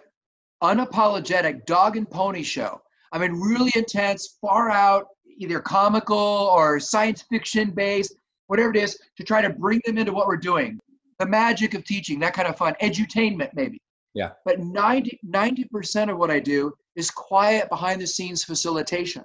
unapologetic 0.63 1.67
dog 1.67 1.97
and 1.97 2.09
pony 2.09 2.43
show. 2.43 2.81
I 3.13 3.19
mean, 3.19 3.33
really 3.33 3.73
intense, 3.75 4.39
far 4.41 4.71
out, 4.71 5.07
either 5.39 5.61
comical 5.61 6.17
or 6.17 6.79
science 6.79 7.23
fiction 7.23 7.71
based, 7.71 8.15
whatever 8.47 8.71
it 8.71 8.77
is, 8.77 8.99
to 9.17 9.25
try 9.25 9.43
to 9.43 9.51
bring 9.51 9.81
them 9.85 9.99
into 9.99 10.13
what 10.13 10.27
we're 10.27 10.37
doing. 10.37 10.79
The 11.19 11.27
magic 11.27 11.75
of 11.75 11.85
teaching, 11.85 12.19
that 12.21 12.35
kind 12.35 12.49
of 12.49 12.57
fun, 12.57 12.75
edutainment 12.83 13.51
maybe. 13.55 13.81
Yeah. 14.15 14.31
But 14.45 14.61
90, 14.61 15.21
90% 15.27 16.11
of 16.11 16.19
what 16.19 16.31
I 16.31 16.41
do 16.41 16.73
is 16.97 17.11
quiet 17.11 17.69
behind 17.69 18.01
the 18.01 18.07
scenes 18.07 18.45
facilitation. 18.45 19.23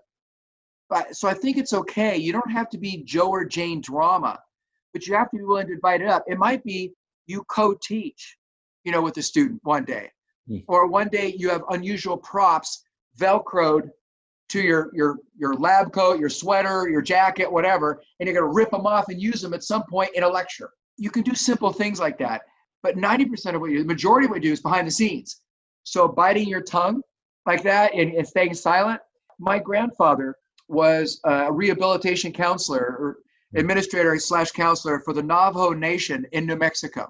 But, 0.89 1.15
so 1.15 1.27
I 1.27 1.34
think 1.34 1.58
it's 1.58 1.74
okay. 1.74 2.18
You 2.18 2.32
don't 2.32 2.51
have 2.51 2.70
to 2.70 2.77
be 2.77 3.04
Joe 3.04 3.30
or 3.30 3.46
Jane 3.46 3.82
drama, 3.82 4.39
but 4.94 5.08
you 5.08 5.15
have 5.15 5.30
to 5.32 5.38
be 5.38 5.44
willing 5.44 5.68
to 5.68 5.75
divide 5.75 6.01
it 6.01 6.08
up. 6.08 6.24
It 6.27 6.38
might 6.38 6.63
be 6.63 6.94
you 7.27 7.44
co-teach, 7.50 8.38
you 8.84 8.92
know, 8.92 9.01
with 9.01 9.18
a 9.18 9.24
student 9.24 9.60
one 9.63 9.84
day, 9.84 10.12
mm. 10.50 10.63
or 10.68 10.88
one 10.88 11.10
day 11.10 11.34
you 11.38 11.50
have 11.50 11.63
unusual 11.70 12.18
props 12.18 12.84
velcroed 13.20 13.89
to 14.50 14.62
your 14.62 14.92
your 14.94 15.18
your 15.36 15.56
lab 15.56 15.92
coat, 15.92 16.20
your 16.20 16.30
sweater, 16.30 16.88
your 16.88 17.01
jacket, 17.01 17.51
whatever, 17.51 18.01
and 18.20 18.27
you're 18.27 18.39
gonna 18.39 18.54
rip 18.54 18.70
them 18.70 18.86
off 18.86 19.06
and 19.10 19.20
use 19.20 19.42
them 19.42 19.54
at 19.54 19.63
some 19.63 19.84
point 19.89 20.12
in 20.13 20.24
a 20.24 20.27
lecture. 20.27 20.70
You 20.98 21.10
can 21.10 21.24
do 21.24 21.34
simple 21.34 21.74
things 21.74 22.00
like 22.00 22.18
that. 22.20 22.44
But 22.84 22.98
90% 22.98 23.56
of 23.56 23.62
what 23.62 23.72
you 23.72 23.77
do, 23.77 23.84
the 23.84 23.88
majority 23.88 24.25
of 24.25 24.32
what 24.32 24.44
you 24.44 24.50
do 24.50 24.54
is 24.54 24.62
behind 24.62 24.86
the 24.86 24.92
scenes. 24.92 25.42
So 25.84 26.08
biting 26.08 26.48
your 26.48 26.62
tongue 26.62 27.01
like 27.48 27.63
that 27.63 27.94
and, 27.96 28.13
and 28.13 28.27
staying 28.27 28.54
silent. 28.54 29.01
My 29.39 29.58
grandfather 29.58 30.36
was 30.68 31.20
a 31.24 31.52
rehabilitation 31.52 32.32
counselor 32.32 32.80
or 32.80 33.18
administrator 33.56 34.18
slash 34.20 34.52
counselor 34.52 35.00
for 35.00 35.14
the 35.14 35.24
Navajo 35.24 35.72
Nation 35.72 36.26
in 36.32 36.46
New 36.46 36.56
Mexico. 36.56 37.10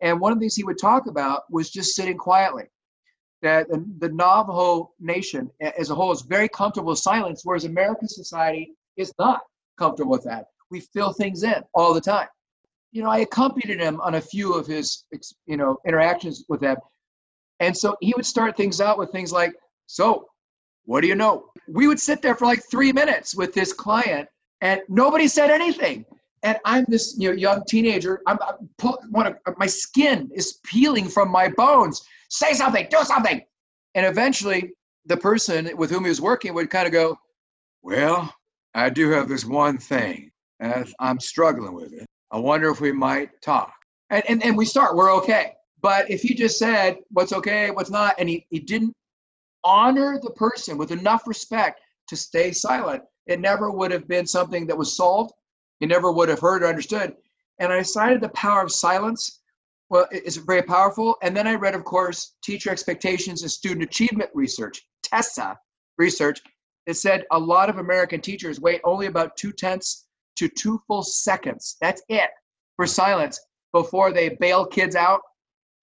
And 0.00 0.20
one 0.20 0.32
of 0.32 0.38
the 0.38 0.42
things 0.42 0.56
he 0.56 0.64
would 0.64 0.78
talk 0.78 1.06
about 1.06 1.42
was 1.50 1.70
just 1.70 1.94
sitting 1.94 2.18
quietly. 2.18 2.64
That 3.42 3.68
the, 3.68 3.84
the 3.98 4.08
Navajo 4.08 4.92
Nation 4.98 5.50
as 5.60 5.90
a 5.90 5.94
whole 5.94 6.12
is 6.12 6.22
very 6.22 6.48
comfortable 6.48 6.90
with 6.90 6.98
silence, 6.98 7.42
whereas 7.44 7.64
American 7.64 8.08
society 8.08 8.74
is 8.96 9.12
not 9.18 9.40
comfortable 9.78 10.12
with 10.12 10.24
that. 10.24 10.46
We 10.70 10.80
fill 10.80 11.12
things 11.12 11.42
in 11.42 11.62
all 11.74 11.94
the 11.94 12.00
time 12.00 12.28
you 12.96 13.02
know, 13.02 13.10
I 13.10 13.18
accompanied 13.18 13.78
him 13.78 14.00
on 14.00 14.14
a 14.14 14.20
few 14.22 14.54
of 14.54 14.66
his, 14.66 15.04
you 15.44 15.58
know, 15.58 15.78
interactions 15.86 16.46
with 16.48 16.60
them. 16.60 16.78
And 17.60 17.76
so 17.76 17.94
he 18.00 18.14
would 18.16 18.24
start 18.24 18.56
things 18.56 18.80
out 18.80 18.96
with 18.96 19.12
things 19.12 19.32
like, 19.32 19.52
so 19.86 20.24
what 20.86 21.02
do 21.02 21.06
you 21.06 21.14
know? 21.14 21.50
We 21.68 21.88
would 21.88 22.00
sit 22.00 22.22
there 22.22 22.34
for 22.34 22.46
like 22.46 22.62
three 22.70 22.92
minutes 22.92 23.34
with 23.34 23.52
this 23.52 23.72
client 23.72 24.28
and 24.60 24.80
nobody 24.88 25.28
said 25.28 25.50
anything. 25.50 26.04
And 26.42 26.58
I'm 26.64 26.84
this 26.88 27.16
you 27.18 27.30
know, 27.30 27.34
young 27.36 27.64
teenager. 27.66 28.20
I'm, 28.26 28.38
I'm 28.46 28.68
pull, 28.78 28.98
one 29.10 29.26
of, 29.26 29.36
my 29.56 29.66
skin 29.66 30.30
is 30.34 30.60
peeling 30.64 31.08
from 31.08 31.30
my 31.30 31.48
bones. 31.48 32.02
Say 32.30 32.52
something, 32.52 32.86
do 32.90 32.98
something. 33.02 33.42
And 33.94 34.06
eventually 34.06 34.72
the 35.06 35.16
person 35.16 35.70
with 35.76 35.90
whom 35.90 36.04
he 36.04 36.08
was 36.08 36.20
working 36.20 36.54
would 36.54 36.70
kind 36.70 36.86
of 36.86 36.92
go, 36.92 37.18
Well, 37.82 38.32
I 38.74 38.90
do 38.90 39.10
have 39.10 39.28
this 39.28 39.44
one 39.44 39.78
thing, 39.78 40.30
and 40.60 40.92
I'm 41.00 41.18
struggling 41.18 41.72
with 41.72 41.92
it. 41.92 42.06
I 42.30 42.38
wonder 42.38 42.70
if 42.70 42.80
we 42.80 42.92
might 42.92 43.30
talk. 43.40 43.72
And, 44.10 44.22
and, 44.28 44.44
and 44.44 44.56
we 44.56 44.66
start, 44.66 44.96
we're 44.96 45.14
okay. 45.16 45.54
But 45.80 46.10
if 46.10 46.20
he 46.22 46.34
just 46.34 46.58
said 46.58 46.98
what's 47.10 47.32
okay, 47.32 47.70
what's 47.70 47.90
not, 47.90 48.14
and 48.18 48.28
he, 48.28 48.46
he 48.50 48.58
didn't 48.58 48.92
honor 49.66 50.20
the 50.22 50.30
person 50.30 50.78
with 50.78 50.92
enough 50.92 51.26
respect 51.26 51.80
to 52.08 52.16
stay 52.16 52.52
silent, 52.52 53.02
it 53.26 53.40
never 53.40 53.70
would 53.70 53.90
have 53.90 54.06
been 54.06 54.26
something 54.26 54.66
that 54.68 54.78
was 54.78 54.96
solved. 54.96 55.32
You 55.80 55.88
never 55.88 56.12
would 56.12 56.28
have 56.28 56.40
heard 56.40 56.62
or 56.62 56.68
understood. 56.68 57.16
And 57.58 57.72
I 57.72 57.78
decided 57.78 58.20
the 58.20 58.28
power 58.30 58.62
of 58.62 58.70
silence 58.70 59.40
well, 59.88 60.06
it's 60.10 60.36
very 60.36 60.62
powerful. 60.62 61.16
And 61.22 61.36
then 61.36 61.46
I 61.46 61.54
read, 61.54 61.74
of 61.74 61.84
course, 61.84 62.34
Teacher 62.42 62.70
Expectations 62.70 63.42
and 63.42 63.50
Student 63.50 63.84
Achievement 63.84 64.30
Research, 64.34 64.82
TESA 65.04 65.56
research. 65.96 66.40
It 66.86 66.94
said 66.94 67.24
a 67.30 67.38
lot 67.38 67.70
of 67.70 67.78
American 67.78 68.20
teachers 68.20 68.60
wait 68.60 68.80
only 68.84 69.06
about 69.06 69.36
two 69.36 69.52
tenths 69.52 70.06
to 70.36 70.48
two 70.48 70.80
full 70.86 71.02
seconds. 71.02 71.76
That's 71.80 72.02
it 72.08 72.30
for 72.76 72.86
silence 72.86 73.40
before 73.72 74.12
they 74.12 74.30
bail 74.30 74.66
kids 74.66 74.96
out 74.96 75.20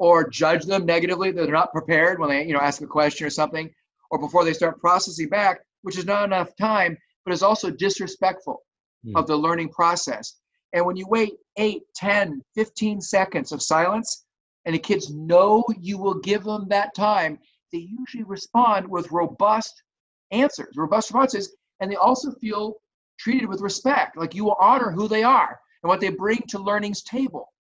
or 0.04 0.28
judge 0.28 0.66
them 0.66 0.86
negatively 0.86 1.32
that 1.32 1.44
they're 1.44 1.54
not 1.54 1.72
prepared 1.72 2.20
when 2.20 2.28
they, 2.28 2.46
you 2.46 2.52
know, 2.52 2.60
ask 2.60 2.82
a 2.82 2.86
question 2.86 3.26
or 3.26 3.30
something, 3.30 3.74
or 4.12 4.20
before 4.20 4.44
they 4.44 4.52
start 4.52 4.78
processing 4.82 5.30
back, 5.30 5.62
which 5.84 5.98
is 5.98 6.04
not 6.04 6.26
enough 6.26 6.54
time, 6.58 6.98
but 7.24 7.34
is 7.34 7.42
also 7.42 7.70
disrespectful 7.70 8.62
mm. 9.06 9.16
of 9.16 9.28
the 9.28 9.36
learning 9.36 9.70
process. 9.70 10.42
And 10.74 10.86
when 10.86 10.98
you 10.98 11.08
wait 11.08 11.36
8, 11.56 11.84
10, 11.96 12.42
15 12.54 13.00
seconds 13.00 13.54
of 13.54 13.62
silence, 13.62 14.26
and 14.66 14.76
the 14.76 14.80
kids 14.80 15.10
know 15.10 15.64
you 15.80 15.98
will 15.98 16.20
give 16.20 16.44
them 16.44 16.68
that 16.68 16.94
time, 16.94 17.40
they 17.72 17.88
usually 17.98 18.26
respond 18.26 18.86
with 18.86 19.10
robust 19.10 19.84
answers, 20.32 20.76
robust 20.76 21.12
responses, 21.12 21.56
and 21.80 21.90
they 21.90 21.96
also 21.96 22.34
feel 22.42 22.76
treated 23.18 23.48
with 23.48 23.62
respect, 23.62 24.18
like 24.18 24.36
you 24.36 24.44
will 24.44 24.58
honor 24.60 24.92
who 24.92 25.08
they 25.08 25.24
are 25.24 25.58
and 25.82 25.88
what 25.88 26.02
they 26.02 26.10
bring 26.10 26.42
to 26.50 26.60
learning's 26.60 27.04
table. 27.04 27.53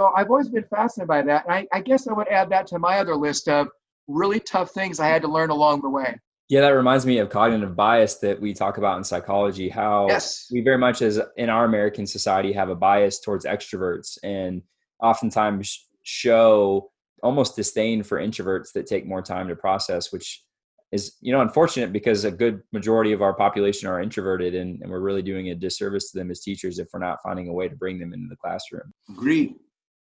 So 0.00 0.10
I've 0.16 0.30
always 0.30 0.48
been 0.48 0.64
fascinated 0.64 1.08
by 1.08 1.20
that. 1.20 1.44
And 1.44 1.52
I, 1.52 1.66
I 1.74 1.82
guess 1.82 2.08
I 2.08 2.14
would 2.14 2.28
add 2.28 2.48
that 2.48 2.66
to 2.68 2.78
my 2.78 3.00
other 3.00 3.14
list 3.14 3.48
of 3.48 3.68
really 4.08 4.40
tough 4.40 4.70
things 4.70 4.98
I 4.98 5.06
had 5.08 5.20
to 5.20 5.28
learn 5.28 5.50
along 5.50 5.82
the 5.82 5.90
way. 5.90 6.18
Yeah, 6.48 6.62
that 6.62 6.70
reminds 6.70 7.04
me 7.04 7.18
of 7.18 7.28
cognitive 7.28 7.76
bias 7.76 8.14
that 8.20 8.40
we 8.40 8.54
talk 8.54 8.78
about 8.78 8.96
in 8.96 9.04
psychology. 9.04 9.68
How 9.68 10.06
yes. 10.08 10.46
we 10.50 10.62
very 10.62 10.78
much, 10.78 11.02
as 11.02 11.20
in 11.36 11.50
our 11.50 11.66
American 11.66 12.06
society, 12.06 12.50
have 12.54 12.70
a 12.70 12.74
bias 12.74 13.20
towards 13.20 13.44
extroverts, 13.44 14.16
and 14.22 14.62
oftentimes 15.02 15.86
show 16.02 16.90
almost 17.22 17.54
disdain 17.54 18.02
for 18.02 18.18
introverts 18.18 18.72
that 18.72 18.86
take 18.86 19.06
more 19.06 19.20
time 19.20 19.48
to 19.48 19.54
process, 19.54 20.10
which 20.10 20.42
is 20.92 21.14
you 21.20 21.30
know 21.30 21.42
unfortunate 21.42 21.92
because 21.92 22.24
a 22.24 22.30
good 22.30 22.62
majority 22.72 23.12
of 23.12 23.20
our 23.20 23.34
population 23.34 23.86
are 23.86 24.00
introverted, 24.00 24.54
and, 24.54 24.80
and 24.80 24.90
we're 24.90 25.00
really 25.00 25.22
doing 25.22 25.50
a 25.50 25.54
disservice 25.54 26.10
to 26.10 26.18
them 26.18 26.30
as 26.30 26.40
teachers 26.40 26.78
if 26.78 26.88
we're 26.90 27.00
not 27.00 27.18
finding 27.22 27.48
a 27.48 27.52
way 27.52 27.68
to 27.68 27.76
bring 27.76 27.98
them 27.98 28.14
into 28.14 28.28
the 28.30 28.36
classroom. 28.36 28.94
Agreed. 29.10 29.56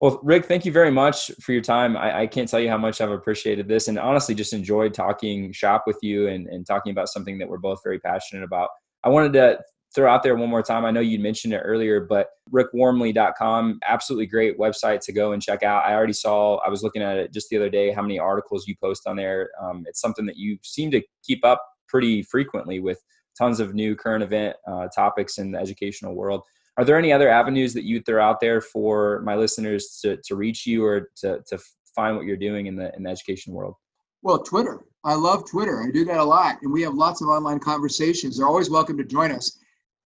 Well, 0.01 0.19
Rick, 0.23 0.47
thank 0.47 0.65
you 0.65 0.73
very 0.73 0.91
much 0.91 1.31
for 1.43 1.53
your 1.53 1.61
time. 1.61 1.95
I, 1.95 2.21
I, 2.21 2.27
can't 2.27 2.49
tell 2.49 2.59
you 2.59 2.71
how 2.71 2.79
much 2.79 3.03
I've 3.03 3.11
appreciated 3.11 3.69
this 3.69 3.87
and 3.87 3.99
honestly 3.99 4.35
just 4.35 4.55
enjoyed 4.55 4.95
talking 4.95 5.53
shop 5.53 5.85
with 5.87 5.99
you 6.01 6.29
and, 6.29 6.47
and 6.47 6.67
talking 6.67 6.91
about 6.91 7.09
something 7.09 7.37
that 7.39 7.49
we're 7.49 7.59
both 7.59 7.81
very 7.85 7.99
passionate 8.01 8.43
about. 8.43 8.71
I 9.05 9.11
wanted 9.11 9.35
to 9.35 9.61
throw 9.95 10.11
out 10.11 10.23
there 10.23 10.37
one 10.37 10.49
more 10.49 10.63
time. 10.63 10.87
I 10.87 10.91
know 10.91 11.01
you 11.01 11.19
mentioned 11.19 11.53
it 11.53 11.59
earlier, 11.59 12.01
but 12.01 12.29
rickwormeli.com, 12.51 13.81
absolutely 13.87 14.27
great 14.27 14.59
website 14.59 15.01
to 15.01 15.13
go 15.13 15.33
and 15.33 15.43
check 15.43 15.63
out. 15.63 15.85
I 15.85 15.95
already 15.95 16.15
saw, 16.15 16.57
I 16.59 16.71
was 16.71 16.83
looking 16.83 17.03
at 17.03 17.19
it 17.19 17.35
just 17.35 17.51
the 17.51 17.59
other 17.59 17.69
day, 17.69 17.93
how 17.93 18.01
many 18.01 18.19
articles 18.19 18.67
you 18.67 18.77
post 18.83 19.07
on 19.07 19.17
there. 19.17 19.51
Um, 19.61 19.85
it's 19.87 20.01
something 20.01 20.25
that 20.27 20.37
you 20.37 20.57
seem 20.63 20.91
to 20.93 21.03
keep 21.23 21.45
up 21.45 21.63
pretty 21.89 22.23
frequently 22.23 22.81
with 22.81 23.03
tons 23.37 23.61
of 23.61 23.75
new 23.75 23.97
current 23.97 24.23
event 24.23 24.57
uh, 24.67 24.89
topics 24.95 25.37
in 25.37 25.51
the 25.51 25.59
educational 25.59 26.15
world. 26.15 26.43
Are 26.77 26.85
there 26.85 26.99
any 26.99 27.13
other 27.13 27.29
avenues 27.29 27.75
that 27.75 27.85
you 27.85 28.01
throw 28.01 28.25
out 28.25 28.41
there 28.41 28.61
for 28.61 29.21
my 29.25 29.37
listeners 29.37 29.99
to, 30.03 30.17
to 30.25 30.37
reach 30.37 30.67
you 30.67 30.85
or 30.85 31.11
to, 31.17 31.43
to 31.49 31.59
find 31.95 32.17
what 32.17 32.27
you're 32.27 32.37
doing 32.37 32.67
in 32.67 32.77
the, 32.77 32.95
in 32.97 33.03
the 33.03 33.11
education 33.11 33.53
world? 33.53 33.75
Well, 34.23 34.43
Twitter. 34.43 34.85
I 35.05 35.15
love 35.15 35.49
Twitter. 35.49 35.83
I 35.83 35.91
do 35.91 36.05
that 36.05 36.19
a 36.19 36.25
lot. 36.25 36.57
And 36.63 36.73
we 36.73 36.83
have 36.83 36.95
lots 36.95 37.23
of 37.23 37.29
online 37.29 37.59
conversations. 37.59 38.37
They're 38.37 38.47
always 38.47 38.71
welcome 38.71 38.97
to 38.99 39.05
join 39.05 39.33
us. 39.33 39.59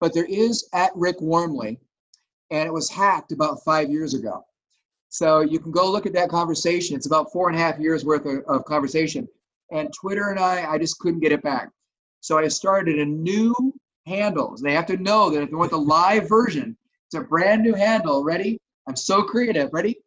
But 0.00 0.14
there 0.14 0.26
is 0.26 0.68
at 0.72 0.92
Rick 0.94 1.18
Wormeli, 1.18 1.78
and 2.50 2.66
it 2.66 2.72
was 2.72 2.88
hacked 2.88 3.32
about 3.32 3.62
five 3.64 3.90
years 3.90 4.14
ago. 4.14 4.44
So 5.10 5.40
you 5.40 5.58
can 5.58 5.72
go 5.72 5.90
look 5.90 6.06
at 6.06 6.12
that 6.14 6.28
conversation. 6.28 6.96
It's 6.96 7.06
about 7.06 7.32
four 7.32 7.48
and 7.48 7.58
a 7.58 7.60
half 7.60 7.78
years 7.78 8.04
worth 8.04 8.26
of, 8.26 8.44
of 8.46 8.64
conversation. 8.64 9.28
And 9.70 9.92
Twitter 9.92 10.30
and 10.30 10.38
I, 10.38 10.72
I 10.72 10.78
just 10.78 10.98
couldn't 10.98 11.20
get 11.20 11.32
it 11.32 11.42
back. 11.42 11.70
So 12.20 12.38
I 12.38 12.48
started 12.48 12.98
a 12.98 13.04
new 13.04 13.54
handles. 14.08 14.60
They 14.60 14.72
have 14.72 14.86
to 14.86 14.96
know 14.96 15.30
that 15.30 15.42
if 15.42 15.50
they 15.50 15.56
want 15.56 15.70
the 15.70 15.78
live 15.78 16.28
version, 16.28 16.76
it's 17.06 17.14
a 17.14 17.26
brand 17.26 17.62
new 17.62 17.74
handle. 17.74 18.24
Ready? 18.24 18.60
I'm 18.86 18.96
so 18.96 19.22
creative. 19.22 19.70
Ready? 19.72 19.98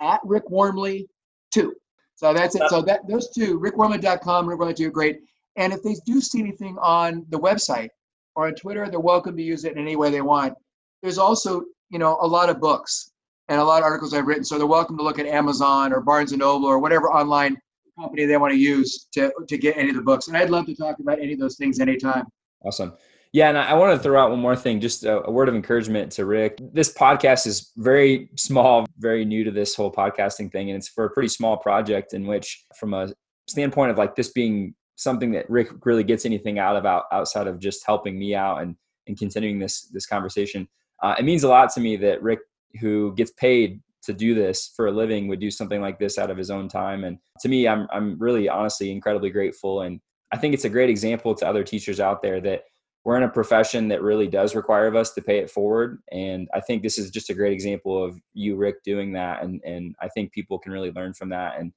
At 0.00 0.20
Rick 0.24 0.48
Wormeli 0.48 1.06
2. 1.52 1.74
So 2.16 2.32
that's 2.32 2.54
it. 2.54 2.62
So 2.68 2.82
that 2.82 3.06
those 3.08 3.30
two, 3.30 3.60
rickwormeli.com, 3.60 4.48
Rick 4.48 4.58
Wormeli 4.58 4.76
2, 4.76 4.90
great. 4.90 5.20
And 5.56 5.72
if 5.72 5.82
they 5.82 5.96
do 6.04 6.20
see 6.20 6.40
anything 6.40 6.76
on 6.78 7.24
the 7.30 7.38
website 7.38 7.88
or 8.34 8.46
on 8.46 8.54
Twitter, 8.54 8.88
they're 8.90 9.00
welcome 9.00 9.36
to 9.36 9.42
use 9.42 9.64
it 9.64 9.72
in 9.72 9.78
any 9.78 9.96
way 9.96 10.10
they 10.10 10.20
want. 10.20 10.54
There's 11.02 11.18
also, 11.18 11.64
you 11.90 11.98
know, 11.98 12.18
a 12.20 12.26
lot 12.26 12.50
of 12.50 12.60
books 12.60 13.12
and 13.48 13.60
a 13.60 13.64
lot 13.64 13.78
of 13.78 13.84
articles 13.84 14.12
I've 14.12 14.26
written. 14.26 14.44
So 14.44 14.58
they're 14.58 14.66
welcome 14.66 14.96
to 14.98 15.04
look 15.04 15.18
at 15.18 15.26
Amazon 15.26 15.92
or 15.92 16.00
Barnes 16.00 16.32
and 16.32 16.40
Noble 16.40 16.66
or 16.66 16.78
whatever 16.78 17.10
online 17.10 17.56
company 17.98 18.26
they 18.26 18.36
want 18.36 18.52
to 18.52 18.58
use 18.58 19.08
to, 19.12 19.32
to 19.48 19.58
get 19.58 19.76
any 19.76 19.90
of 19.90 19.96
the 19.96 20.02
books. 20.02 20.28
And 20.28 20.36
I'd 20.36 20.50
love 20.50 20.66
to 20.66 20.74
talk 20.74 20.98
about 20.98 21.18
any 21.18 21.32
of 21.32 21.38
those 21.38 21.56
things 21.56 21.80
anytime. 21.80 22.26
Awesome. 22.64 22.94
Yeah, 23.36 23.50
and 23.50 23.58
I, 23.58 23.74
want 23.74 23.94
to 23.94 24.02
throw 24.02 24.18
out 24.18 24.30
one 24.30 24.40
more 24.40 24.56
thing, 24.56 24.80
just 24.80 25.04
a, 25.04 25.22
a, 25.24 25.30
word 25.30 25.50
of 25.50 25.54
encouragement 25.54 26.10
to 26.12 26.24
Rick. 26.24 26.58
This 26.72 26.90
podcast 26.90 27.46
is 27.46 27.70
very 27.76 28.30
small, 28.34 28.86
very 28.96 29.26
new 29.26 29.44
to 29.44 29.50
this 29.50 29.74
whole 29.74 29.92
podcasting 29.92 30.50
thing, 30.50 30.70
and 30.70 30.78
it's 30.78 30.88
for 30.88 31.04
a 31.04 31.10
pretty 31.10 31.28
small 31.28 31.58
project 31.58 32.14
in 32.14 32.26
which, 32.26 32.64
from 32.80 32.94
a 32.94 33.12
standpoint 33.46 33.90
of 33.90 33.98
like 33.98 34.16
this 34.16 34.30
being 34.30 34.74
something 34.94 35.32
that 35.32 35.50
Rick 35.50 35.68
really 35.84 36.02
gets 36.02 36.24
anything 36.24 36.58
out 36.58 36.76
of 36.76 36.86
out, 36.86 37.02
outside 37.12 37.46
of 37.46 37.58
just 37.58 37.84
helping 37.84 38.18
me 38.18 38.34
out 38.34 38.62
and 38.62 38.74
and 39.06 39.18
continuing 39.18 39.58
this 39.58 39.82
this 39.92 40.06
conversation, 40.06 40.66
uh, 41.02 41.16
it 41.18 41.26
means 41.26 41.44
a 41.44 41.48
lot 41.48 41.70
to 41.74 41.80
me 41.80 41.96
that 41.98 42.22
Rick, 42.22 42.38
who 42.80 43.14
gets 43.16 43.32
paid 43.32 43.82
to 44.04 44.14
do 44.14 44.34
this 44.34 44.72
for 44.74 44.86
a 44.86 44.92
living, 44.92 45.28
would 45.28 45.40
do 45.40 45.50
something 45.50 45.82
like 45.82 45.98
this 45.98 46.16
out 46.16 46.30
of 46.30 46.38
his 46.38 46.50
own 46.50 46.70
time. 46.70 47.04
And 47.04 47.18
to 47.40 47.50
me, 47.50 47.68
I'm 47.68 47.86
I'm 47.92 48.18
really 48.18 48.48
honestly 48.48 48.90
incredibly 48.90 49.28
grateful, 49.28 49.82
and 49.82 50.00
I 50.32 50.38
think 50.38 50.54
it's 50.54 50.64
a 50.64 50.70
great 50.70 50.88
example 50.88 51.34
to 51.34 51.46
other 51.46 51.64
teachers 51.64 52.00
out 52.00 52.22
there 52.22 52.40
that 52.40 52.62
we're 53.06 53.16
in 53.16 53.22
a 53.22 53.28
profession 53.28 53.86
that 53.86 54.02
really 54.02 54.26
does 54.26 54.56
require 54.56 54.88
of 54.88 54.96
us 54.96 55.12
to 55.12 55.22
pay 55.22 55.38
it 55.38 55.48
forward. 55.48 56.02
And 56.10 56.48
I 56.52 56.58
think 56.58 56.82
this 56.82 56.98
is 56.98 57.08
just 57.08 57.30
a 57.30 57.34
great 57.34 57.52
example 57.52 58.02
of 58.02 58.20
you, 58.34 58.56
Rick, 58.56 58.82
doing 58.82 59.12
that. 59.12 59.44
And, 59.44 59.60
and 59.64 59.94
I 60.00 60.08
think 60.08 60.32
people 60.32 60.58
can 60.58 60.72
really 60.72 60.90
learn 60.90 61.14
from 61.14 61.28
that. 61.28 61.60
And 61.60 61.72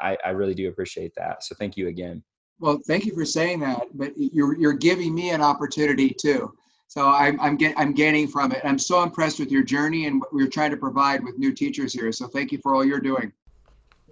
I, 0.00 0.18
I 0.24 0.30
really 0.30 0.54
do 0.54 0.68
appreciate 0.68 1.12
that. 1.16 1.44
So 1.44 1.54
thank 1.54 1.76
you 1.76 1.86
again. 1.86 2.24
Well, 2.58 2.80
thank 2.84 3.06
you 3.06 3.14
for 3.14 3.24
saying 3.24 3.60
that, 3.60 3.80
but 3.94 4.10
you're, 4.16 4.58
you're 4.58 4.72
giving 4.72 5.14
me 5.14 5.30
an 5.30 5.40
opportunity 5.40 6.10
too. 6.10 6.52
So 6.88 7.06
I'm, 7.06 7.40
I'm, 7.40 7.56
get, 7.56 7.74
I'm 7.78 7.94
gaining 7.94 8.26
from 8.26 8.50
it. 8.50 8.60
I'm 8.64 8.78
so 8.78 9.04
impressed 9.04 9.38
with 9.38 9.52
your 9.52 9.62
journey 9.62 10.06
and 10.06 10.18
what 10.18 10.34
we're 10.34 10.48
trying 10.48 10.72
to 10.72 10.76
provide 10.76 11.22
with 11.22 11.38
new 11.38 11.54
teachers 11.54 11.92
here. 11.92 12.10
So 12.10 12.26
thank 12.26 12.50
you 12.50 12.58
for 12.60 12.74
all 12.74 12.84
you're 12.84 12.98
doing. 12.98 13.32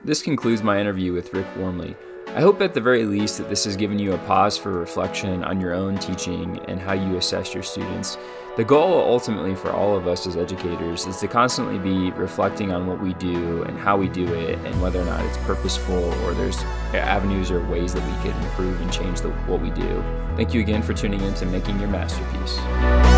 This 0.05 0.23
concludes 0.23 0.63
my 0.63 0.81
interview 0.81 1.13
with 1.13 1.35
Rick 1.35 1.53
Wormeli. 1.57 1.97
I 2.33 2.41
hope 2.43 2.63
at 2.63 2.75
the 2.75 2.81
very 2.81 3.05
least 3.05 3.39
that 3.39 3.49
this 3.49 3.65
has 3.65 3.75
given 3.75 3.99
you 3.99 4.13
a 4.13 4.19
pause 4.19 4.57
for 4.57 4.71
reflection 4.71 5.43
on 5.43 5.61
your 5.61 5.75
own 5.75 5.99
teaching 5.99 6.61
and 6.69 6.79
how 6.79 6.93
you 6.93 7.17
assess 7.17 7.53
your 7.53 7.65
students. 7.65 8.17
The 8.57 8.63
goal 8.63 9.01
ultimately 9.01 9.57
for 9.57 9.73
all 9.73 9.97
of 9.97 10.07
us 10.07 10.29
as 10.29 10.37
educators 10.37 11.07
is 11.07 11.17
to 11.19 11.29
constantly 11.29 11.79
be 11.79 12.13
reflecting 12.13 12.71
on 12.71 12.87
what 12.87 13.01
we 13.01 13.15
do 13.15 13.65
and 13.65 13.77
how 13.77 13.97
we 13.97 14.09
do 14.09 14.33
it 14.33 14.61
and 14.61 14.81
whether 14.81 15.01
or 15.01 15.05
not 15.07 15.25
it's 15.25 15.39
purposeful 15.39 16.05
or 16.25 16.35
there's 16.35 16.63
avenues 16.95 17.51
or 17.51 17.67
ways 17.67 17.95
that 17.95 18.07
we 18.07 18.23
could 18.23 18.41
improve 18.45 18.81
and 18.81 18.93
change 18.93 19.23
the, 19.23 19.31
what 19.49 19.61
we 19.61 19.71
do. 19.71 20.05
Thank 20.37 20.55
you 20.55 20.61
again 20.61 20.83
for 20.83 20.95
tuning 20.95 21.21
in 21.23 21.35
to 21.35 21.47
Making 21.47 21.81
Your 21.81 21.89
Masterpiece. 21.89 23.10